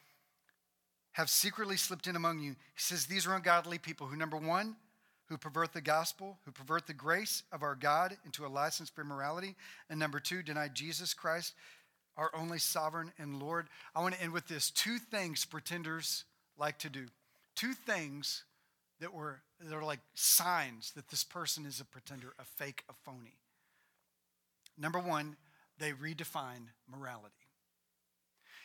[1.12, 2.50] have secretly slipped in among you.
[2.50, 4.76] He says, These are ungodly people who, number one,
[5.26, 9.02] who pervert the gospel, who pervert the grace of our God into a license for
[9.02, 9.54] immorality,
[9.88, 11.54] and number two, deny Jesus Christ,
[12.16, 13.68] our only sovereign and Lord.
[13.94, 16.24] I want to end with this two things pretenders
[16.58, 17.06] like to do.
[17.56, 18.44] Two things
[19.00, 22.92] that were that are like signs that this person is a pretender, a fake, a
[23.04, 23.38] phony.
[24.78, 25.36] Number one,
[25.78, 27.32] they redefine morality.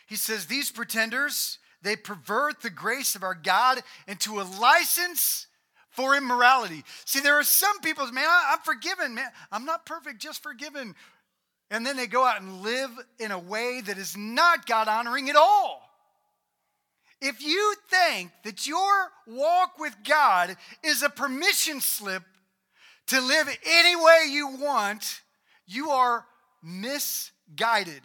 [0.07, 5.47] He says these pretenders, they pervert the grace of our God into a license
[5.89, 6.83] for immorality.
[7.05, 9.29] See, there are some people, man, I'm forgiven, man.
[9.51, 10.95] I'm not perfect, just forgiven.
[11.69, 15.29] And then they go out and live in a way that is not God honoring
[15.29, 15.81] at all.
[17.21, 22.23] If you think that your walk with God is a permission slip
[23.07, 25.21] to live any way you want,
[25.67, 26.25] you are
[26.63, 28.01] misguided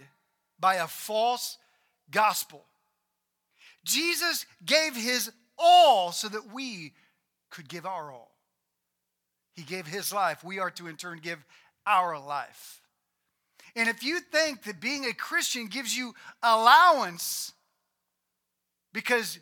[0.61, 1.57] by a false
[2.11, 2.65] gospel.
[3.85, 6.93] Jesus gave his all so that we
[7.51, 8.33] could give our all.
[9.55, 10.45] He gave his life.
[10.45, 11.43] We are to, in turn, give
[11.87, 12.83] our life.
[13.75, 17.53] And if you think that being a Christian gives you allowance
[18.97, 19.39] because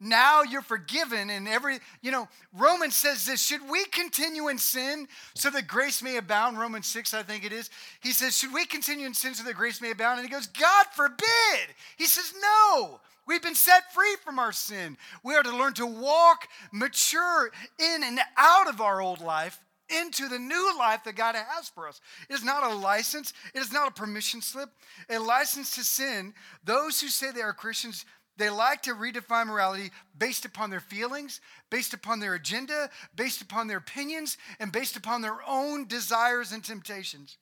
[0.00, 5.08] now you're forgiven and every you know romans says this should we continue in sin
[5.34, 6.58] so that grace may abound?
[6.58, 7.70] Romans 6 i think it is.
[8.00, 10.20] He says should we continue in sin so that grace may abound?
[10.20, 11.74] And he goes god forbid.
[11.96, 13.00] He says no.
[13.26, 14.98] We've been set free from our sin.
[15.24, 20.28] We are to learn to walk mature in and out of our old life into
[20.28, 22.00] the new life that God has for us.
[22.28, 24.68] It is not a license, it is not a permission slip.
[25.10, 26.34] A license to sin,
[26.64, 28.04] those who say they are Christians
[28.38, 33.66] they like to redefine morality based upon their feelings, based upon their agenda, based upon
[33.66, 37.36] their opinions, and based upon their own desires and temptations.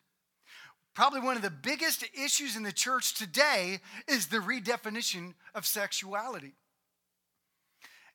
[0.95, 6.55] Probably one of the biggest issues in the church today is the redefinition of sexuality.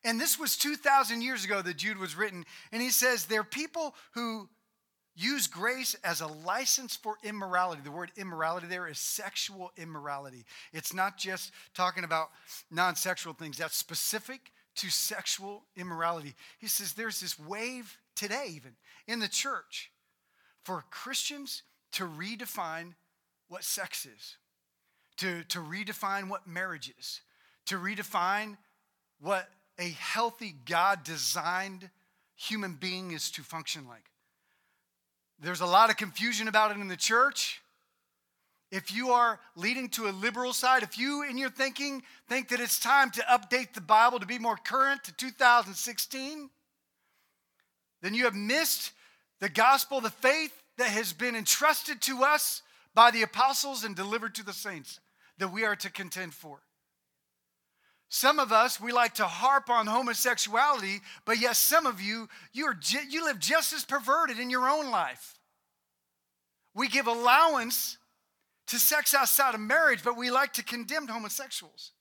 [0.03, 2.43] And this was 2,000 years ago that Jude was written.
[2.71, 4.49] And he says, There are people who
[5.15, 7.81] use grace as a license for immorality.
[7.83, 10.45] The word immorality there is sexual immorality.
[10.73, 12.29] It's not just talking about
[12.69, 16.33] non sexual things, that's specific to sexual immorality.
[16.59, 18.71] He says there's this wave today, even
[19.07, 19.91] in the church,
[20.63, 22.93] for Christians to redefine
[23.49, 24.37] what sex is,
[25.17, 27.21] to, to redefine what marriage is,
[27.65, 28.57] to redefine
[29.19, 31.89] what a healthy, God designed
[32.35, 34.10] human being is to function like.
[35.41, 37.61] There's a lot of confusion about it in the church.
[38.71, 42.59] If you are leading to a liberal side, if you in your thinking think that
[42.59, 46.49] it's time to update the Bible to be more current to 2016,
[48.01, 48.93] then you have missed
[49.39, 52.61] the gospel, the faith that has been entrusted to us
[52.93, 54.99] by the apostles and delivered to the saints
[55.39, 56.61] that we are to contend for.
[58.13, 62.65] Some of us, we like to harp on homosexuality, but yes, some of you, you,
[62.65, 62.77] are,
[63.09, 65.39] you live just as perverted in your own life.
[66.75, 67.97] We give allowance
[68.67, 71.93] to sex outside of marriage, but we like to condemn homosexuals.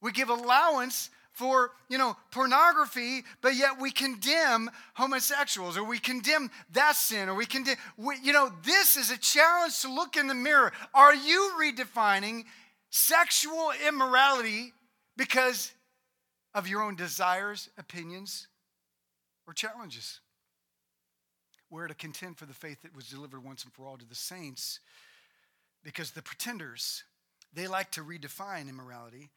[0.00, 6.48] We give allowance for, you know, pornography, but yet we condemn homosexuals or we condemn
[6.74, 10.28] that sin or we condemn, we, you know, this is a challenge to look in
[10.28, 10.72] the mirror.
[10.94, 12.44] Are you redefining
[12.90, 14.72] sexual immorality
[15.16, 15.72] because
[16.54, 18.48] of your own desires, opinions,
[19.46, 20.20] or challenges.
[21.70, 24.14] We're to contend for the faith that was delivered once and for all to the
[24.14, 24.80] saints
[25.82, 27.04] because the pretenders,
[27.52, 29.30] they like to redefine immorality.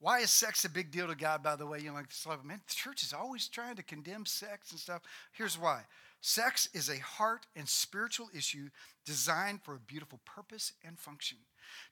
[0.00, 1.80] Why is sex a big deal to God, by the way?
[1.80, 5.02] You know, like, man, the church is always trying to condemn sex and stuff.
[5.32, 5.82] Here's why
[6.20, 8.68] sex is a heart and spiritual issue
[9.04, 11.38] designed for a beautiful purpose and function.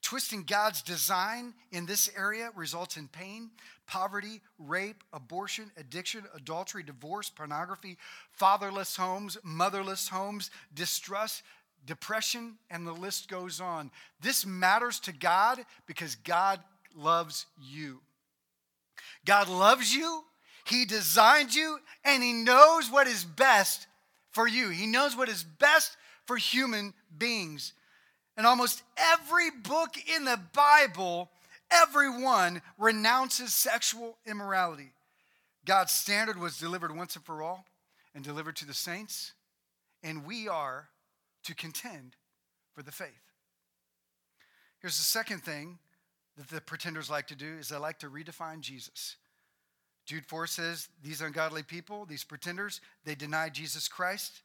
[0.02, 3.50] Twisting God's design in this area results in pain,
[3.86, 7.98] poverty, rape, abortion, addiction, adultery, divorce, pornography,
[8.32, 11.42] fatherless homes, motherless homes, distrust,
[11.84, 13.90] depression, and the list goes on.
[14.20, 16.60] This matters to God because God
[16.94, 18.00] loves you.
[19.24, 20.24] God loves you,
[20.64, 23.86] He designed you, and He knows what is best
[24.36, 24.68] for you.
[24.68, 27.72] He knows what is best for human beings.
[28.36, 31.30] And almost every book in the Bible,
[31.70, 34.92] everyone renounces sexual immorality.
[35.64, 37.64] God's standard was delivered once and for all
[38.14, 39.32] and delivered to the saints,
[40.02, 40.90] and we are
[41.44, 42.14] to contend
[42.74, 43.08] for the faith.
[44.80, 45.78] Here's the second thing
[46.36, 49.16] that the pretenders like to do is they like to redefine Jesus.
[50.06, 54.42] Jude 4 says, These ungodly people, these pretenders, they deny Jesus Christ,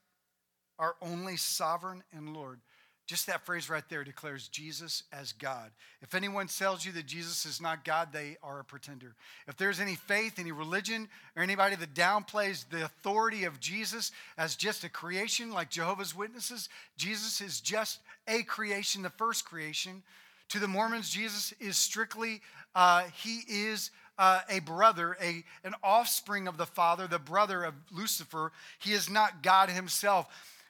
[0.79, 2.59] our only sovereign and Lord.
[3.07, 5.71] Just that phrase right there declares Jesus as God.
[6.01, 9.15] If anyone tells you that Jesus is not God, they are a pretender.
[9.47, 14.55] If there's any faith, any religion, or anybody that downplays the authority of Jesus as
[14.55, 20.03] just a creation, like Jehovah's Witnesses, Jesus is just a creation, the first creation.
[20.49, 22.41] To the Mormons, Jesus is strictly,
[22.75, 23.91] uh, he is
[24.21, 28.51] uh, a brother, a, an offspring of the Father, the brother of Lucifer.
[28.77, 30.27] He is not God himself.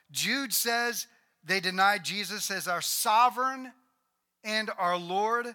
[0.09, 1.05] Jude says
[1.43, 3.73] they denied Jesus as our sovereign
[4.45, 5.47] and our Lord.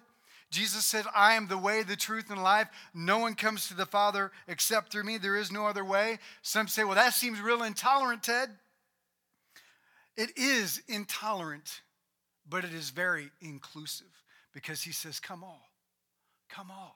[0.51, 2.67] Jesus said, I am the way, the truth, and life.
[2.93, 5.17] No one comes to the Father except through me.
[5.17, 6.19] There is no other way.
[6.43, 8.49] Some say, well, that seems real intolerant, Ted.
[10.15, 11.81] It is intolerant,
[12.47, 14.05] but it is very inclusive
[14.53, 15.71] because he says, Come all,
[16.47, 16.95] come all,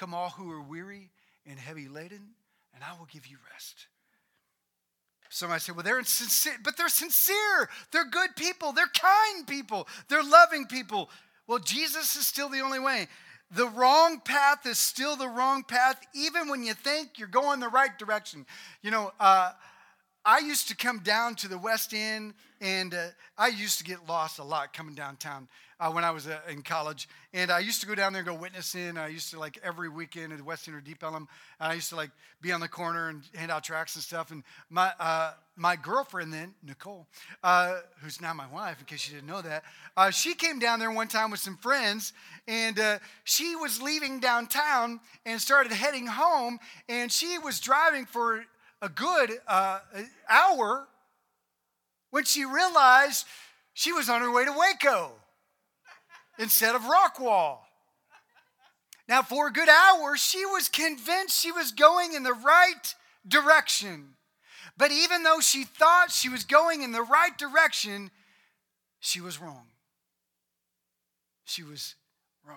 [0.00, 1.10] come all who are weary
[1.46, 2.30] and heavy laden,
[2.74, 3.86] and I will give you rest.
[5.28, 7.68] Somebody say, well, they're sincere, but they're sincere.
[7.92, 8.72] They're good people.
[8.72, 9.86] They're kind people.
[10.08, 11.10] They're loving people.
[11.46, 13.08] Well, Jesus is still the only way.
[13.50, 17.68] The wrong path is still the wrong path, even when you think you're going the
[17.68, 18.46] right direction.
[18.82, 19.52] You know, uh,
[20.24, 23.06] I used to come down to the West End, and uh,
[23.38, 25.48] I used to get lost a lot coming downtown
[25.80, 27.08] uh, when I was uh, in college.
[27.32, 28.98] And I used to go down there and go witnessing.
[28.98, 31.26] I used to like every weekend at the West End or Deep Ellum.
[31.58, 32.10] And I used to like
[32.42, 34.30] be on the corner and hand out tracts and stuff.
[34.30, 37.06] And my uh, my girlfriend then, Nicole,
[37.42, 39.64] uh, who's now my wife, in case you didn't know that,
[39.96, 42.12] uh, she came down there one time with some friends,
[42.46, 46.58] and uh, she was leaving downtown and started heading home.
[46.90, 48.44] And she was driving for
[48.82, 49.80] a good uh,
[50.28, 50.88] hour
[52.10, 53.26] when she realized
[53.74, 55.12] she was on her way to Waco
[56.38, 57.58] instead of Rockwall.
[59.08, 62.94] Now, for a good hour, she was convinced she was going in the right
[63.26, 64.10] direction.
[64.76, 68.10] But even though she thought she was going in the right direction,
[69.00, 69.66] she was wrong.
[71.44, 71.96] She was
[72.46, 72.56] wrong.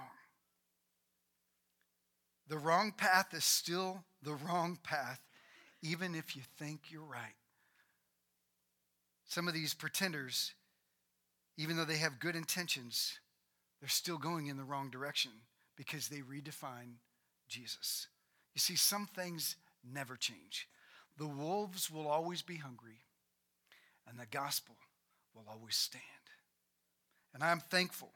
[2.47, 5.19] The wrong path is still the wrong path,
[5.83, 7.35] even if you think you're right.
[9.25, 10.53] Some of these pretenders,
[11.57, 13.19] even though they have good intentions,
[13.79, 15.31] they're still going in the wrong direction
[15.75, 16.93] because they redefine
[17.49, 18.07] Jesus.
[18.55, 20.69] You see, some things never change.
[21.17, 23.01] The wolves will always be hungry,
[24.07, 24.75] and the gospel
[25.35, 26.03] will always stand.
[27.33, 28.11] And I'm thankful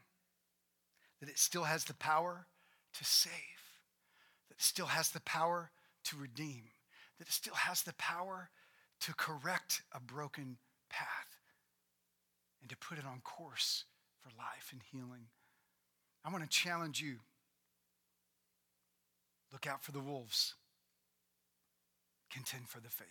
[1.20, 2.46] that it still has the power
[2.94, 3.32] to save,
[4.48, 5.72] that it still has the power
[6.06, 6.64] to redeem,
[7.20, 8.50] that it still has the power
[9.02, 10.58] to correct a broken
[10.90, 11.40] path
[12.62, 13.86] and to put it on course
[14.22, 15.28] for life and healing
[16.28, 17.20] I want to challenge you.
[19.54, 20.56] Look out for the wolves.
[22.30, 23.08] Contend for the faith.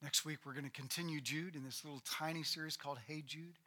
[0.00, 3.58] Next week, we're going to continue Jude in this little tiny series called Hey Jude.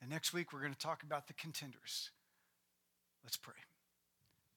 [0.00, 2.10] And next week, we're going to talk about the contenders.
[3.22, 3.54] Let's pray.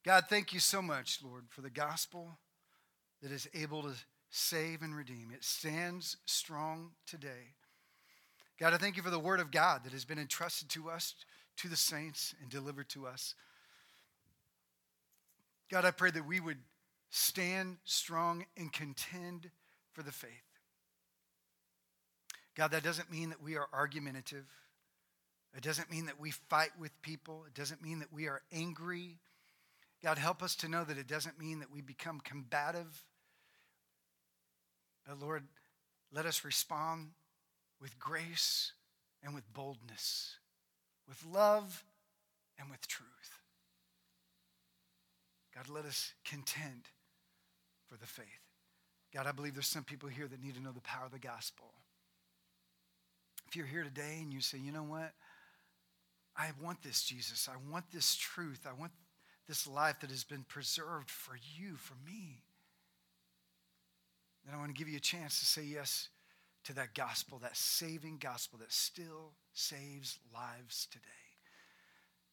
[0.04, 2.39] God, thank you so much, Lord, for the gospel
[3.22, 3.93] that is able to
[4.32, 5.29] save and redeem.
[5.34, 7.53] It stands strong today.
[8.59, 11.15] God, I thank you for the word of God that has been entrusted to us,
[11.57, 13.36] to the saints, and delivered to us.
[15.69, 16.59] God, I pray that we would
[17.09, 19.49] stand strong and contend
[19.93, 20.29] for the faith.
[22.55, 24.45] God, that doesn't mean that we are argumentative.
[25.55, 27.43] It doesn't mean that we fight with people.
[27.47, 29.19] It doesn't mean that we are angry.
[30.01, 33.03] God, help us to know that it doesn't mean that we become combative.
[35.12, 35.43] But Lord,
[36.14, 37.09] let us respond
[37.82, 38.72] with grace
[39.22, 40.38] and with boldness,
[41.05, 41.84] with love
[42.57, 43.41] and with truth.
[45.53, 46.84] God, let us contend
[47.89, 48.26] for the faith.
[49.14, 51.20] God, I believe there's some people here that need to know the power of the
[51.20, 51.74] gospel.
[53.49, 55.12] If you're here today and you say, you know what?
[56.38, 57.49] I want this, Jesus.
[57.51, 58.66] I want this truth.
[58.66, 58.93] I want
[59.45, 62.43] this life that has been preserved for you, for me.
[64.45, 66.09] Then I want to give you a chance to say yes
[66.65, 71.05] to that gospel, that saving gospel that still saves lives today.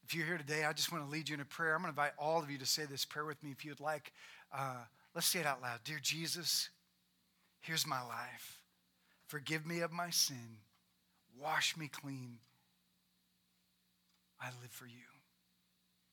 [0.05, 1.75] If you're here today, I just want to lead you in a prayer.
[1.75, 3.81] I'm going to invite all of you to say this prayer with me if you'd
[3.81, 4.13] like.
[4.57, 4.85] Uh,
[5.15, 5.81] let's say it out loud.
[5.85, 6.71] Dear Jesus,
[7.61, 8.61] here's my life.
[9.27, 10.59] Forgive me of my sin.
[11.39, 12.39] Wash me clean.
[14.41, 15.05] I live for you.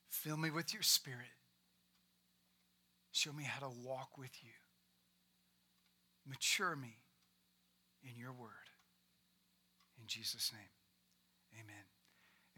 [0.09, 1.19] Fill me with your spirit.
[3.11, 4.64] Show me how to walk with you.
[6.27, 6.97] Mature me
[8.03, 8.49] in your word.
[9.99, 11.83] In Jesus' name, amen.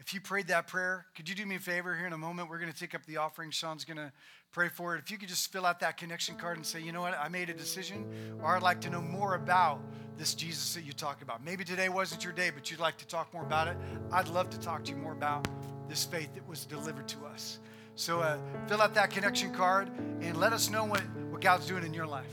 [0.00, 2.48] If you prayed that prayer, could you do me a favor here in a moment?
[2.48, 3.50] We're going to take up the offering.
[3.50, 4.12] Sean's going to
[4.52, 5.00] pray for it.
[5.00, 7.28] If you could just fill out that connection card and say, you know what, I
[7.28, 8.06] made a decision,
[8.42, 9.80] or I'd like to know more about
[10.16, 11.44] this Jesus that you talk about.
[11.44, 13.76] Maybe today wasn't your day, but you'd like to talk more about it.
[14.12, 15.48] I'd love to talk to you more about
[15.88, 17.58] this faith that was delivered to us.
[17.94, 18.38] So uh,
[18.68, 19.90] fill out that connection card
[20.20, 22.32] and let us know what, what God's doing in your life.